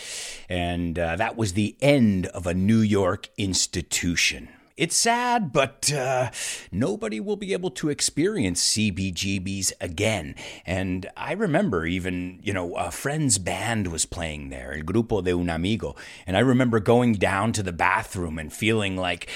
and 0.50 1.00
uh, 1.00 1.16
that 1.16 1.38
was 1.38 1.54
the 1.54 1.76
end 1.82 2.28
of 2.28 2.48
a 2.48 2.54
New 2.54 2.80
York 2.80 3.30
institution. 3.38 4.50
It's 4.80 4.96
sad, 4.96 5.52
but 5.52 5.92
uh, 5.92 6.32
nobody 6.72 7.20
will 7.20 7.36
be 7.36 7.52
able 7.52 7.70
to 7.72 7.90
experience 7.90 8.76
CBGBs 8.76 9.74
again. 9.82 10.36
And 10.66 11.06
I 11.18 11.34
remember 11.34 11.86
even, 11.86 12.40
you 12.44 12.54
know, 12.54 12.76
a 12.76 12.90
friend's 12.90 13.40
band 13.40 13.92
was 13.92 14.06
playing 14.06 14.48
there, 14.48 14.74
El 14.74 14.84
Grupo 14.84 15.22
de 15.22 15.36
un 15.36 15.50
Amigo. 15.50 15.98
And 16.26 16.38
I 16.38 16.40
remember 16.40 16.80
going 16.80 17.16
down 17.16 17.52
to 17.54 17.64
the 17.64 17.74
bathroom 17.74 18.40
and 18.40 18.54
feeling 18.54 18.96
like 18.96 19.28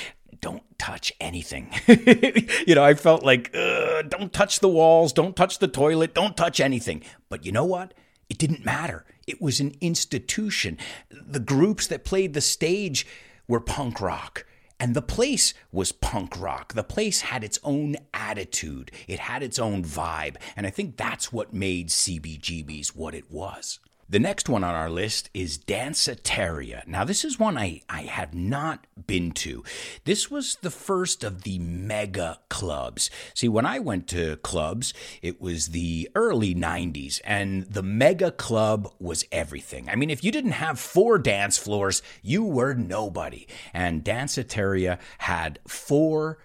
don't 0.43 0.77
touch 0.77 1.13
anything. 1.21 1.73
you 2.67 2.75
know, 2.75 2.83
I 2.83 2.95
felt 2.95 3.23
like, 3.23 3.53
don't 3.53 4.33
touch 4.33 4.59
the 4.59 4.67
walls, 4.67 5.13
don't 5.13 5.37
touch 5.37 5.59
the 5.59 5.69
toilet, 5.69 6.13
don't 6.13 6.35
touch 6.35 6.59
anything. 6.59 7.01
But 7.29 7.45
you 7.45 7.53
know 7.53 7.63
what? 7.63 7.93
It 8.29 8.37
didn't 8.37 8.65
matter. 8.65 9.05
It 9.25 9.41
was 9.41 9.61
an 9.61 9.73
institution. 9.79 10.77
The 11.09 11.39
groups 11.39 11.87
that 11.87 12.03
played 12.03 12.33
the 12.33 12.41
stage 12.41 13.07
were 13.47 13.61
punk 13.61 14.01
rock. 14.01 14.45
And 14.81 14.93
the 14.95 15.01
place 15.01 15.53
was 15.71 15.93
punk 15.93 16.37
rock. 16.37 16.73
The 16.73 16.83
place 16.83 17.21
had 17.21 17.41
its 17.41 17.57
own 17.63 17.95
attitude, 18.13 18.91
it 19.07 19.19
had 19.19 19.43
its 19.43 19.57
own 19.57 19.81
vibe. 19.85 20.35
And 20.57 20.67
I 20.67 20.71
think 20.71 20.97
that's 20.97 21.31
what 21.31 21.53
made 21.53 21.87
CBGB's 21.87 22.93
what 22.93 23.15
it 23.15 23.31
was. 23.31 23.79
The 24.09 24.19
next 24.19 24.49
one 24.49 24.63
on 24.63 24.75
our 24.75 24.89
list 24.89 25.29
is 25.33 25.57
Danceteria. 25.57 26.85
Now, 26.85 27.03
this 27.03 27.23
is 27.23 27.39
one 27.39 27.57
I, 27.57 27.81
I 27.89 28.01
have 28.01 28.33
not 28.33 28.85
been 29.07 29.31
to. 29.31 29.63
This 30.03 30.29
was 30.29 30.55
the 30.55 30.69
first 30.69 31.23
of 31.23 31.43
the 31.43 31.57
mega 31.59 32.39
clubs. 32.49 33.09
See, 33.33 33.47
when 33.47 33.65
I 33.65 33.79
went 33.79 34.07
to 34.09 34.35
clubs, 34.37 34.93
it 35.21 35.41
was 35.41 35.67
the 35.67 36.09
early 36.15 36.53
90s, 36.53 37.21
and 37.23 37.63
the 37.63 37.83
mega 37.83 38.31
club 38.31 38.93
was 38.99 39.25
everything. 39.31 39.89
I 39.89 39.95
mean, 39.95 40.09
if 40.09 40.23
you 40.23 40.31
didn't 40.31 40.51
have 40.51 40.79
four 40.79 41.17
dance 41.17 41.57
floors, 41.57 42.01
you 42.21 42.43
were 42.43 42.73
nobody. 42.73 43.47
And 43.73 44.03
Danceteria 44.03 44.99
had 45.19 45.59
four 45.67 46.39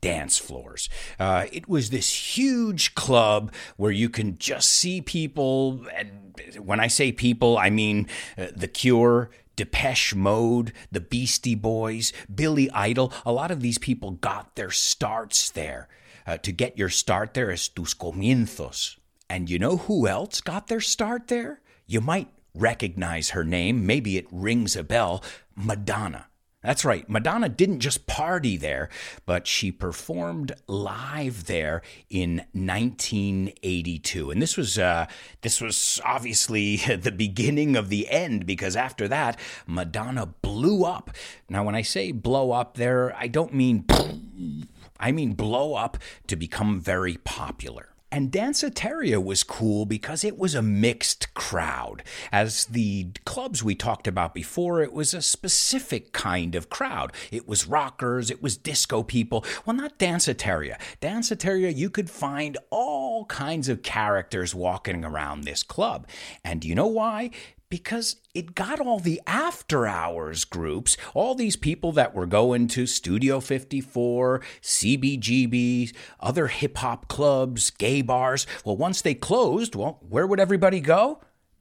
dance 0.00 0.38
floors. 0.38 0.88
Uh, 1.18 1.46
it 1.52 1.68
was 1.68 1.90
this 1.90 2.36
huge 2.38 2.94
club 2.94 3.52
where 3.76 3.92
you 3.92 4.08
can 4.08 4.38
just 4.38 4.70
see 4.70 5.00
people, 5.00 5.86
and 5.94 6.34
when 6.58 6.80
I 6.80 6.86
say 6.86 7.12
people, 7.12 7.58
I 7.58 7.70
mean 7.70 8.08
uh, 8.38 8.46
The 8.54 8.68
Cure. 8.68 9.30
Depeche 9.56 10.14
Mode, 10.14 10.72
the 10.90 11.02
Beastie 11.02 11.54
Boys, 11.54 12.14
Billy 12.34 12.70
Idol, 12.70 13.12
a 13.26 13.32
lot 13.32 13.50
of 13.50 13.60
these 13.60 13.76
people 13.76 14.12
got 14.12 14.56
their 14.56 14.70
starts 14.70 15.50
there. 15.50 15.86
Uh, 16.26 16.38
to 16.38 16.50
get 16.50 16.78
your 16.78 16.88
start 16.88 17.34
there 17.34 17.50
is 17.50 17.68
tus 17.68 17.92
comienzos. 17.92 18.96
And 19.28 19.50
you 19.50 19.58
know 19.58 19.76
who 19.76 20.08
else 20.08 20.40
got 20.40 20.68
their 20.68 20.80
start 20.80 21.28
there? 21.28 21.60
You 21.86 22.00
might 22.00 22.28
recognize 22.54 23.30
her 23.30 23.44
name, 23.44 23.84
maybe 23.84 24.16
it 24.16 24.26
rings 24.30 24.76
a 24.76 24.82
bell 24.82 25.22
Madonna. 25.54 26.29
That's 26.62 26.84
right. 26.84 27.08
Madonna 27.08 27.48
didn't 27.48 27.80
just 27.80 28.06
party 28.06 28.58
there, 28.58 28.90
but 29.24 29.46
she 29.46 29.72
performed 29.72 30.52
live 30.66 31.46
there 31.46 31.80
in 32.10 32.44
1982. 32.52 34.30
And 34.30 34.42
this 34.42 34.58
was 34.58 34.78
uh, 34.78 35.06
this 35.40 35.62
was 35.62 36.02
obviously 36.04 36.76
the 36.96 37.12
beginning 37.12 37.76
of 37.76 37.88
the 37.88 38.10
end 38.10 38.44
because 38.44 38.76
after 38.76 39.08
that, 39.08 39.38
Madonna 39.66 40.26
blew 40.26 40.84
up. 40.84 41.10
Now, 41.48 41.64
when 41.64 41.74
I 41.74 41.82
say 41.82 42.12
blow 42.12 42.50
up 42.50 42.76
there, 42.76 43.16
I 43.16 43.26
don't 43.28 43.54
mean 43.54 43.86
I 45.00 45.12
mean 45.12 45.32
blow 45.32 45.74
up 45.74 45.96
to 46.26 46.36
become 46.36 46.78
very 46.78 47.16
popular. 47.24 47.89
And 48.12 48.32
Danceteria 48.32 49.22
was 49.22 49.44
cool 49.44 49.86
because 49.86 50.24
it 50.24 50.36
was 50.36 50.54
a 50.54 50.62
mixed 50.62 51.32
crowd. 51.34 52.02
As 52.32 52.64
the 52.66 53.08
clubs 53.24 53.62
we 53.62 53.74
talked 53.74 54.08
about 54.08 54.34
before, 54.34 54.82
it 54.82 54.92
was 54.92 55.14
a 55.14 55.22
specific 55.22 56.12
kind 56.12 56.54
of 56.56 56.68
crowd. 56.68 57.12
It 57.30 57.46
was 57.46 57.68
rockers, 57.68 58.30
it 58.30 58.42
was 58.42 58.56
disco 58.56 59.04
people. 59.04 59.44
Well, 59.64 59.76
not 59.76 59.98
Danceteria. 59.98 60.78
Danceteria, 61.00 61.74
you 61.74 61.88
could 61.88 62.10
find 62.10 62.58
all 62.70 63.26
kinds 63.26 63.68
of 63.68 63.82
characters 63.82 64.54
walking 64.54 65.04
around 65.04 65.44
this 65.44 65.62
club. 65.62 66.06
And 66.44 66.60
do 66.60 66.68
you 66.68 66.74
know 66.74 66.88
why? 66.88 67.30
Because 67.70 68.16
it 68.34 68.54
got 68.54 68.80
all 68.80 68.98
the 68.98 69.20
after 69.26 69.86
hours 69.86 70.44
groups, 70.44 70.96
all 71.14 71.34
these 71.34 71.56
people 71.56 71.92
that 71.92 72.14
were 72.14 72.26
going 72.26 72.68
to 72.68 72.86
Studio 72.86 73.40
54, 73.40 74.42
CBGB, 74.60 75.94
other 76.18 76.48
hip 76.48 76.76
hop 76.78 77.08
clubs, 77.08 77.70
gay 77.70 78.02
bars. 78.02 78.46
Well, 78.64 78.76
once 78.76 79.00
they 79.00 79.14
closed, 79.14 79.74
well, 79.74 80.00
where 80.06 80.26
would 80.26 80.40
everybody 80.40 80.80
go? 80.80 81.20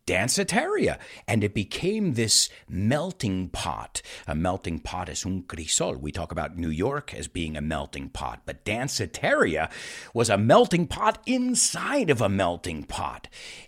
Danceteria. 0.10 0.98
And 1.28 1.44
it 1.44 1.54
became 1.54 2.14
this 2.14 2.50
melting 2.68 3.50
pot. 3.50 4.02
A 4.28 4.34
melting 4.34 4.80
pot 4.80 5.08
is 5.10 5.26
un 5.26 5.44
crisol. 5.44 5.98
We 5.98 6.12
talk 6.12 6.32
about 6.32 6.58
New 6.58 6.70
York 6.70 7.14
as 7.14 7.28
being 7.28 7.56
a 7.56 7.62
melting 7.62 8.10
pot, 8.10 8.42
but 8.46 8.66
danceteria 8.66 9.70
was 10.14 10.30
a 10.30 10.38
melting 10.38 10.88
pot 10.88 11.22
inside 11.26 12.10
of 12.10 12.22
a 12.22 12.30
melting 12.30 12.84
pot. 12.84 13.28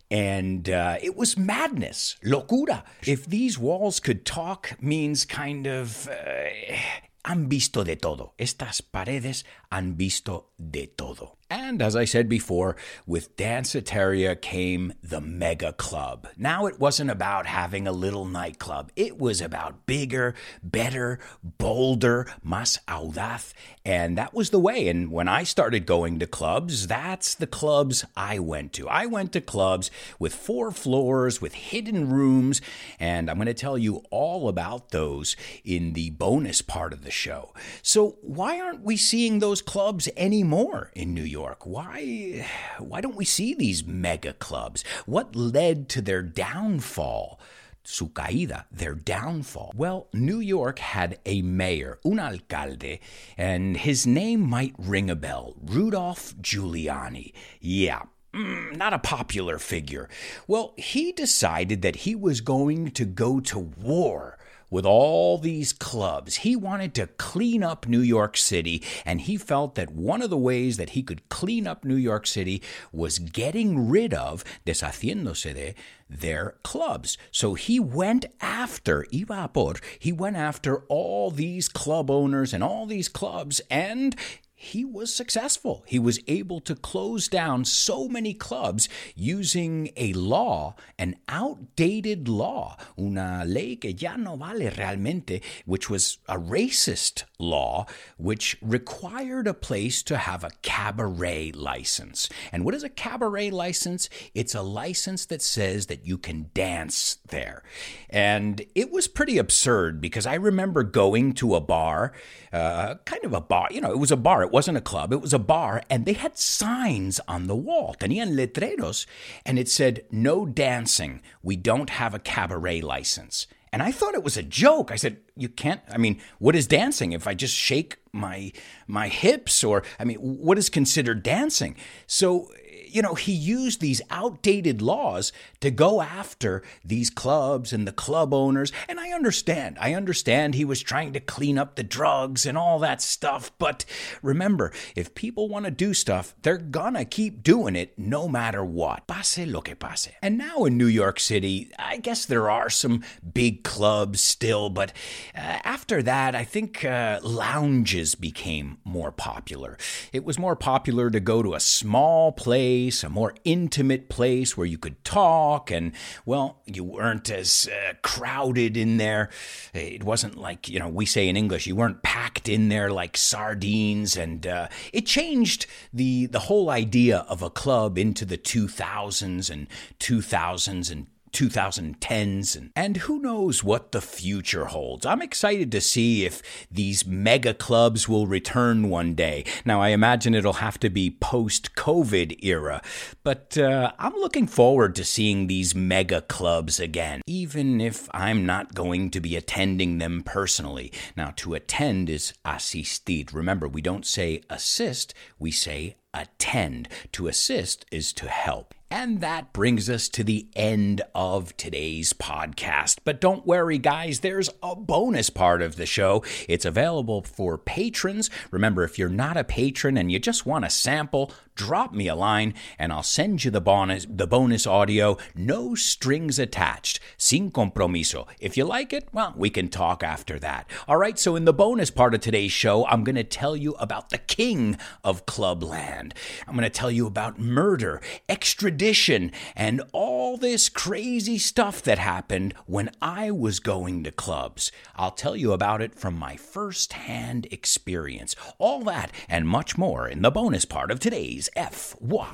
And 0.10 0.70
uh, 0.70 0.98
it 1.02 1.16
was 1.16 1.38
madness, 1.38 2.18
locura. 2.24 2.84
If 3.06 3.26
these 3.28 3.58
walls 3.58 4.00
could 4.00 4.26
talk, 4.26 4.76
means 4.82 5.26
kind 5.26 5.68
of. 5.68 6.10
Uh, 6.10 6.76
han 7.24 7.48
visto 7.48 7.84
de 7.84 7.96
todo. 7.96 8.34
Estas 8.38 8.82
paredes 8.82 9.46
han 9.72 9.96
visto 9.96 10.48
de 10.58 10.88
todo. 10.88 11.38
And 11.52 11.82
as 11.82 11.98
I 11.98 12.06
said 12.06 12.30
before, 12.30 12.78
with 13.06 13.36
Danceteria 13.36 14.40
came 14.40 14.94
the 15.04 15.20
Mega 15.20 15.74
Club. 15.74 16.30
Now 16.38 16.66
it 16.66 16.80
wasn't 16.80 17.12
about 17.12 17.46
having 17.46 17.86
a 17.86 17.92
little 17.92 18.24
nightclub. 18.24 18.90
It 18.96 19.20
was 19.20 19.42
about 19.42 19.86
bigger, 19.86 20.34
better, 20.64 21.20
bolder, 21.44 22.26
más 22.46 22.80
audaz. 22.88 23.52
And 23.84 24.18
that 24.18 24.34
was 24.34 24.52
the 24.52 24.60
way. 24.60 24.88
And 24.88 25.12
when 25.12 25.28
I 25.28 25.44
started 25.44 25.86
going 25.86 26.20
to 26.20 26.26
clubs, 26.26 26.88
that's 26.88 27.36
the 27.36 27.48
clubs 27.48 28.06
I 28.16 28.40
went 28.40 28.72
to. 28.74 28.88
I 28.88 29.06
went 29.06 29.34
to 29.34 29.42
clubs 29.42 29.92
with 30.20 30.34
four 30.34 30.72
floors, 30.72 31.42
with 31.42 31.54
hidden 31.54 32.10
rooms. 32.10 32.62
And 32.98 33.30
I'm 33.30 33.36
going 33.36 33.48
to 33.48 33.54
tell 33.54 33.78
you 33.78 34.04
all 34.10 34.48
about 34.48 34.92
those 34.92 35.36
in 35.66 35.94
the 35.94 36.12
bonus 36.12 36.62
part 36.62 36.94
of 36.94 37.04
the 37.04 37.12
show. 37.12 37.54
So 37.82 38.16
why 38.22 38.62
aren't 38.62 38.84
we 38.84 38.96
seeing 38.96 39.40
those 39.40 39.61
clubs 39.62 40.10
anymore 40.16 40.92
in 40.96 41.14
New 41.14 41.24
York? 41.24 41.32
York. 41.42 41.66
Why 41.66 42.46
why 42.78 43.02
don't 43.02 43.16
we 43.16 43.26
see 43.26 43.54
these 43.54 43.86
mega 43.86 44.34
clubs? 44.34 44.84
What 45.06 45.36
led 45.36 45.90
to 45.90 46.02
their 46.02 46.22
downfall? 46.22 47.40
Su 47.84 48.10
caída, 48.10 48.66
their 48.72 48.94
downfall. 48.94 49.72
Well, 49.76 50.08
New 50.14 50.40
York 50.40 50.78
had 50.78 51.18
a 51.26 51.42
mayor, 51.42 51.98
un 52.06 52.20
alcalde, 52.20 53.00
and 53.38 53.76
his 53.76 54.06
name 54.06 54.42
might 54.48 54.76
ring 54.78 55.10
a 55.10 55.16
bell 55.16 55.56
Rudolph 55.64 56.36
Giuliani. 56.42 57.34
Yeah, 57.60 58.04
Mm, 58.34 58.78
not 58.78 58.94
a 58.94 59.00
popular 59.00 59.58
figure. 59.60 60.08
Well, 60.48 60.74
he 60.78 61.12
decided 61.12 61.82
that 61.82 61.98
he 62.08 62.16
was 62.16 62.40
going 62.40 62.92
to 62.92 63.04
go 63.04 63.42
to 63.42 63.60
war 63.60 64.38
with 64.72 64.86
all 64.86 65.38
these 65.38 65.74
clubs. 65.74 66.38
He 66.38 66.56
wanted 66.56 66.96
to 66.96 67.06
clean 67.06 67.62
up 67.62 67.88
New 67.88 68.00
York 68.00 68.36
City, 68.38 68.82
and 69.06 69.22
he 69.22 69.38
felt 69.38 69.76
that 69.76 69.92
one 69.92 70.24
of 70.24 70.32
the 70.32 70.38
ways 70.38 70.78
that 70.78 70.92
he 70.92 71.04
could 71.04 71.30
clean 71.30 71.68
up 71.68 71.86
New 71.86 71.96
York 71.96 72.26
City 72.26 72.64
was 72.92 73.20
getting 73.20 73.88
rid 73.88 74.16
of, 74.16 74.44
deshaciéndose 74.66 75.54
de, 75.54 75.76
their 76.10 76.56
clubs. 76.64 77.18
So 77.32 77.54
he 77.54 77.80
went 77.80 78.26
after, 78.40 79.06
iba 79.14 79.54
por, 79.54 79.76
he 80.00 80.12
went 80.12 80.38
after 80.38 80.80
all 80.88 81.30
these 81.30 81.70
club 81.70 82.10
owners 82.10 82.54
and 82.54 82.64
all 82.64 82.86
these 82.86 83.10
clubs, 83.10 83.62
and 83.70 84.16
he 84.62 84.86
was 84.86 85.12
successful. 85.12 85.84
He 85.88 85.98
was 85.98 86.20
able 86.28 86.60
to 86.62 86.76
close 86.76 87.28
down 87.28 87.66
so 87.66 88.08
many 88.08 88.36
clubs 88.36 88.88
using 89.16 89.90
a 89.98 90.14
law, 90.14 90.76
an 91.00 91.16
outdated 91.28 92.28
law, 92.28 92.78
una 92.98 93.44
ley 93.44 93.76
que 93.76 93.90
ya 93.90 94.16
no 94.18 94.36
vale 94.36 94.70
realmente, 94.70 95.42
which 95.66 95.90
was 95.90 96.20
a 96.30 96.38
racist 96.38 97.24
law, 97.40 97.88
which 98.18 98.56
required 98.62 99.48
a 99.48 99.56
place 99.56 100.04
to 100.04 100.18
have 100.18 100.44
a 100.44 100.52
cabaret 100.62 101.52
license. 101.54 102.30
And 102.52 102.64
what 102.64 102.76
is 102.76 102.84
a 102.84 102.90
cabaret 102.90 103.50
license? 103.50 104.10
It's 104.36 104.54
a 104.54 104.62
license 104.62 105.26
that 105.26 105.42
says 105.42 105.88
that 105.88 106.06
you 106.06 106.20
can 106.20 106.52
dance 106.54 107.18
there. 107.28 107.64
And 108.12 108.64
it 108.76 108.92
was 108.92 109.08
pretty 109.08 109.40
absurd 109.40 110.00
because 110.00 110.28
I 110.28 110.36
remember 110.36 110.84
going 110.84 111.34
to 111.34 111.56
a 111.56 111.62
bar, 111.62 112.14
uh, 112.54 112.96
kind 113.06 113.26
of 113.26 113.34
a 113.34 113.42
bar, 113.42 113.68
you 113.72 113.82
know, 113.82 113.90
it 113.90 113.98
was 113.98 114.12
a 114.12 114.18
bar. 114.18 114.44
It 114.44 114.51
wasn't 114.52 114.78
a 114.78 114.82
club, 114.82 115.14
it 115.14 115.22
was 115.22 115.34
a 115.34 115.40
bar, 115.40 115.84
and 115.90 116.06
they 116.06 116.14
had 116.14 116.38
signs 116.38 117.20
on 117.28 117.48
the 117.48 117.56
wall. 117.56 117.96
Tenían 118.00 118.36
letreros, 118.36 119.06
and 119.46 119.58
it 119.58 119.70
said, 119.70 120.06
No 120.12 120.46
dancing. 120.46 121.22
We 121.42 121.56
don't 121.56 121.92
have 121.92 122.14
a 122.14 122.20
cabaret 122.20 122.82
license. 122.82 123.48
And 123.74 123.82
I 123.82 123.92
thought 123.92 124.16
it 124.16 124.24
was 124.24 124.36
a 124.36 124.44
joke. 124.44 124.92
I 124.92 124.98
said, 124.98 125.18
"You 125.38 125.48
can't. 125.48 125.80
I 125.90 125.98
mean, 125.98 126.20
what 126.40 126.58
is 126.58 126.68
dancing? 126.68 127.14
If 127.14 127.26
I 127.26 127.34
just 127.34 127.56
shake 127.56 127.98
my 128.12 128.52
my 128.86 129.08
hips, 129.08 129.64
or 129.64 129.84
I 129.98 130.04
mean, 130.04 130.18
what 130.18 130.58
is 130.58 130.70
considered 130.70 131.24
dancing?" 131.24 131.78
So 132.06 132.52
you 132.94 133.02
know, 133.02 133.16
he 133.16 133.32
used 133.32 133.80
these 133.82 134.02
outdated 134.10 134.82
laws 134.82 135.32
to 135.62 135.72
go 135.72 136.02
after 136.02 136.64
these 136.84 137.10
clubs 137.10 137.74
and 137.74 137.88
the 137.88 137.92
club 137.92 138.34
owners. 138.34 138.72
And 138.88 139.00
I 139.00 139.12
understand. 139.12 139.78
I 139.80 139.94
understand 139.94 140.56
he 140.56 140.66
was 140.66 140.82
trying 140.82 141.14
to 141.14 141.20
clean 141.20 141.58
up 141.58 141.76
the 141.76 141.84
drugs 141.84 142.46
and 142.46 142.58
all 142.58 142.80
that 142.80 143.02
stuff. 143.02 143.52
But 143.58 143.86
remember, 144.22 144.72
if 144.96 145.16
people 145.16 145.48
want 145.48 145.66
to 145.66 145.72
do 145.72 145.94
stuff, 145.94 146.36
they're 146.42 146.58
gonna 146.58 147.06
keep 147.06 147.44
doing 147.44 147.76
it 147.76 147.98
no 147.98 148.28
matter 148.28 148.64
what. 148.64 149.08
Pase 149.08 149.46
lo 149.46 149.62
que 149.62 149.76
pase. 149.76 150.10
And 150.22 150.38
now 150.38 150.66
in 150.66 150.78
New 150.78 150.88
York 150.88 151.20
City, 151.20 151.72
I 151.80 151.98
guess 151.98 152.26
there 152.26 152.50
are 152.50 152.70
some 152.70 153.04
big 153.34 153.64
clubs 153.64 154.22
still, 154.22 154.70
but 154.70 154.92
uh, 155.36 155.60
after 155.64 156.02
that, 156.04 156.36
I 156.36 156.44
think 156.44 156.84
uh, 156.84 157.20
lounges 157.24 158.16
became 158.16 158.78
more 158.84 159.12
popular. 159.12 159.78
It 160.12 160.24
was 160.24 160.38
more 160.38 160.56
popular 160.56 161.10
to 161.10 161.20
go 161.20 161.42
to 161.44 161.54
a 161.54 161.60
small 161.60 162.32
place 162.32 162.81
place, 162.82 163.04
a 163.04 163.10
more 163.10 163.36
intimate 163.44 164.10
place 164.10 164.58
where 164.58 164.66
you 164.66 164.78
could 164.78 165.04
talk, 165.04 165.70
and 165.70 165.92
well, 166.26 166.62
you 166.66 166.84
weren't 166.84 167.30
as 167.30 167.70
uh, 167.72 167.94
crowded 168.02 168.76
in 168.76 168.98
there. 168.98 169.30
It 169.74 170.04
wasn't 170.04 170.36
like, 170.36 170.68
you 170.68 170.80
know, 170.80 170.90
we 170.90 171.06
say 171.06 171.30
in 171.30 171.38
English, 171.38 171.68
you 171.68 171.76
weren't 171.76 172.02
packed 172.02 172.50
in 172.50 172.70
there 172.70 172.90
like 172.92 173.18
sardines, 173.18 174.18
and 174.18 174.48
uh, 174.48 174.68
it 174.92 175.06
changed 175.06 175.68
the, 175.94 176.26
the 176.26 176.40
whole 176.40 176.72
idea 176.72 177.20
of 177.30 177.44
a 177.44 177.52
club 177.52 178.00
into 178.00 178.26
the 178.26 178.38
2000s 178.38 179.52
and 179.52 179.68
2000s 180.00 180.92
and 180.92 181.06
2010s, 181.32 182.56
and, 182.56 182.72
and 182.76 182.98
who 182.98 183.20
knows 183.20 183.64
what 183.64 183.92
the 183.92 184.02
future 184.02 184.66
holds. 184.66 185.06
I'm 185.06 185.22
excited 185.22 185.72
to 185.72 185.82
see 185.82 186.26
if 186.26 186.42
these 186.70 187.06
mega 187.06 187.54
clubs 187.54 188.08
will 188.08 188.28
return 188.28 188.90
one 188.90 189.16
day. 189.16 189.46
Now, 189.66 189.82
I 189.82 189.90
imagine 189.90 190.34
it'll 190.34 190.54
have 190.54 190.80
to 190.80 190.90
be 190.90 191.10
post 191.10 191.76
COVID 191.76 192.44
era, 192.44 192.82
but 193.24 193.58
uh, 193.58 193.92
I'm 194.00 194.16
looking 194.16 194.48
forward 194.48 194.96
to 194.96 195.06
seeing 195.06 195.48
these 195.48 195.76
mega 195.76 196.22
clubs 196.22 196.80
again, 196.80 197.22
even 197.28 197.82
if 197.82 198.10
I'm 198.14 198.46
not 198.46 198.74
going 198.74 199.10
to 199.12 199.20
be 199.20 199.36
attending 199.36 199.98
them 199.98 200.24
personally. 200.24 200.92
Now, 201.16 201.34
to 201.38 201.54
attend 201.54 202.10
is 202.10 202.34
asistir. 202.46 203.26
Remember, 203.34 203.68
we 203.68 203.82
don't 203.82 204.06
say 204.06 204.42
assist, 204.50 205.14
we 205.40 205.52
say 205.52 205.96
attend. 206.14 206.88
To 207.14 207.28
assist 207.28 207.86
is 207.92 208.14
to 208.14 208.28
help. 208.28 208.74
And 208.94 209.22
that 209.22 209.54
brings 209.54 209.90
us 209.90 210.10
to 210.10 210.24
the 210.24 210.50
end 210.54 211.02
of 211.16 211.56
today's 211.56 212.12
podcast. 212.12 212.98
But 213.06 213.22
don't 213.22 213.48
worry, 213.48 213.78
guys, 213.78 214.20
there's 214.20 214.50
a 214.62 214.76
bonus 214.76 215.30
part 215.30 215.62
of 215.62 215.78
the 215.78 215.86
show. 215.86 216.26
It's 216.50 216.66
available 216.66 217.22
for 217.24 217.58
patrons. 217.58 218.30
Remember, 218.52 218.84
if 218.84 219.00
you're 219.00 219.08
not 219.08 219.38
a 219.38 219.46
patron 219.46 219.96
and 219.96 220.12
you 220.12 220.20
just 220.20 220.46
want 220.46 220.66
a 220.66 220.70
sample, 220.70 221.32
drop 221.62 221.94
me 221.94 222.08
a 222.08 222.16
line 222.16 222.56
and 222.80 222.92
I'll 222.92 223.04
send 223.04 223.44
you 223.44 223.52
the 223.52 223.62
bonus 223.62 224.08
the 224.10 224.26
bonus 224.26 224.66
audio, 224.66 225.18
no 225.36 225.76
strings 225.76 226.40
attached, 226.40 227.00
sin 227.18 227.52
compromiso. 227.52 228.28
If 228.40 228.58
you 228.58 228.66
like 228.66 228.94
it, 228.94 229.08
well, 229.14 229.36
we 229.38 229.52
can 229.52 229.70
talk 229.70 230.02
after 230.02 230.40
that. 230.40 230.68
All 230.88 230.98
right, 230.98 231.20
so 231.20 231.36
in 231.36 231.46
the 231.46 231.54
bonus 231.54 231.92
part 231.92 232.16
of 232.16 232.22
today's 232.22 232.52
show, 232.52 232.88
I'm 232.88 233.04
going 233.04 233.16
to 233.16 233.24
tell 233.24 233.56
you 233.56 233.74
about 233.74 234.10
the 234.10 234.18
king 234.18 234.76
of 235.04 235.28
Clubland. 235.28 236.14
I'm 236.48 236.56
going 236.56 236.64
to 236.64 236.70
tell 236.72 236.90
you 236.90 237.06
about 237.06 237.40
murder, 237.40 238.02
extradition, 238.28 239.32
and 239.56 239.84
all 239.92 240.38
this 240.38 240.68
crazy 240.68 241.38
stuff 241.38 241.84
that 241.84 242.00
happened 242.00 242.56
when 242.66 242.90
I 243.04 243.30
was 243.30 243.60
going 243.60 244.04
to 244.06 244.12
clubs. 244.12 244.72
I'll 244.96 245.12
tell 245.12 245.36
you 245.36 245.54
about 245.54 245.82
it 245.82 245.94
from 245.94 246.16
my 246.18 246.38
first-hand 246.38 247.48
experience. 247.52 248.36
All 248.58 248.82
that 248.86 249.12
and 249.30 249.48
much 249.48 249.78
more 249.78 250.08
in 250.08 250.24
the 250.24 250.32
bonus 250.32 250.66
part 250.66 250.90
of 250.90 251.00
today's 251.00 251.51
F 251.56 251.96
Y 252.00 252.28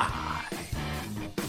I. 0.00 1.43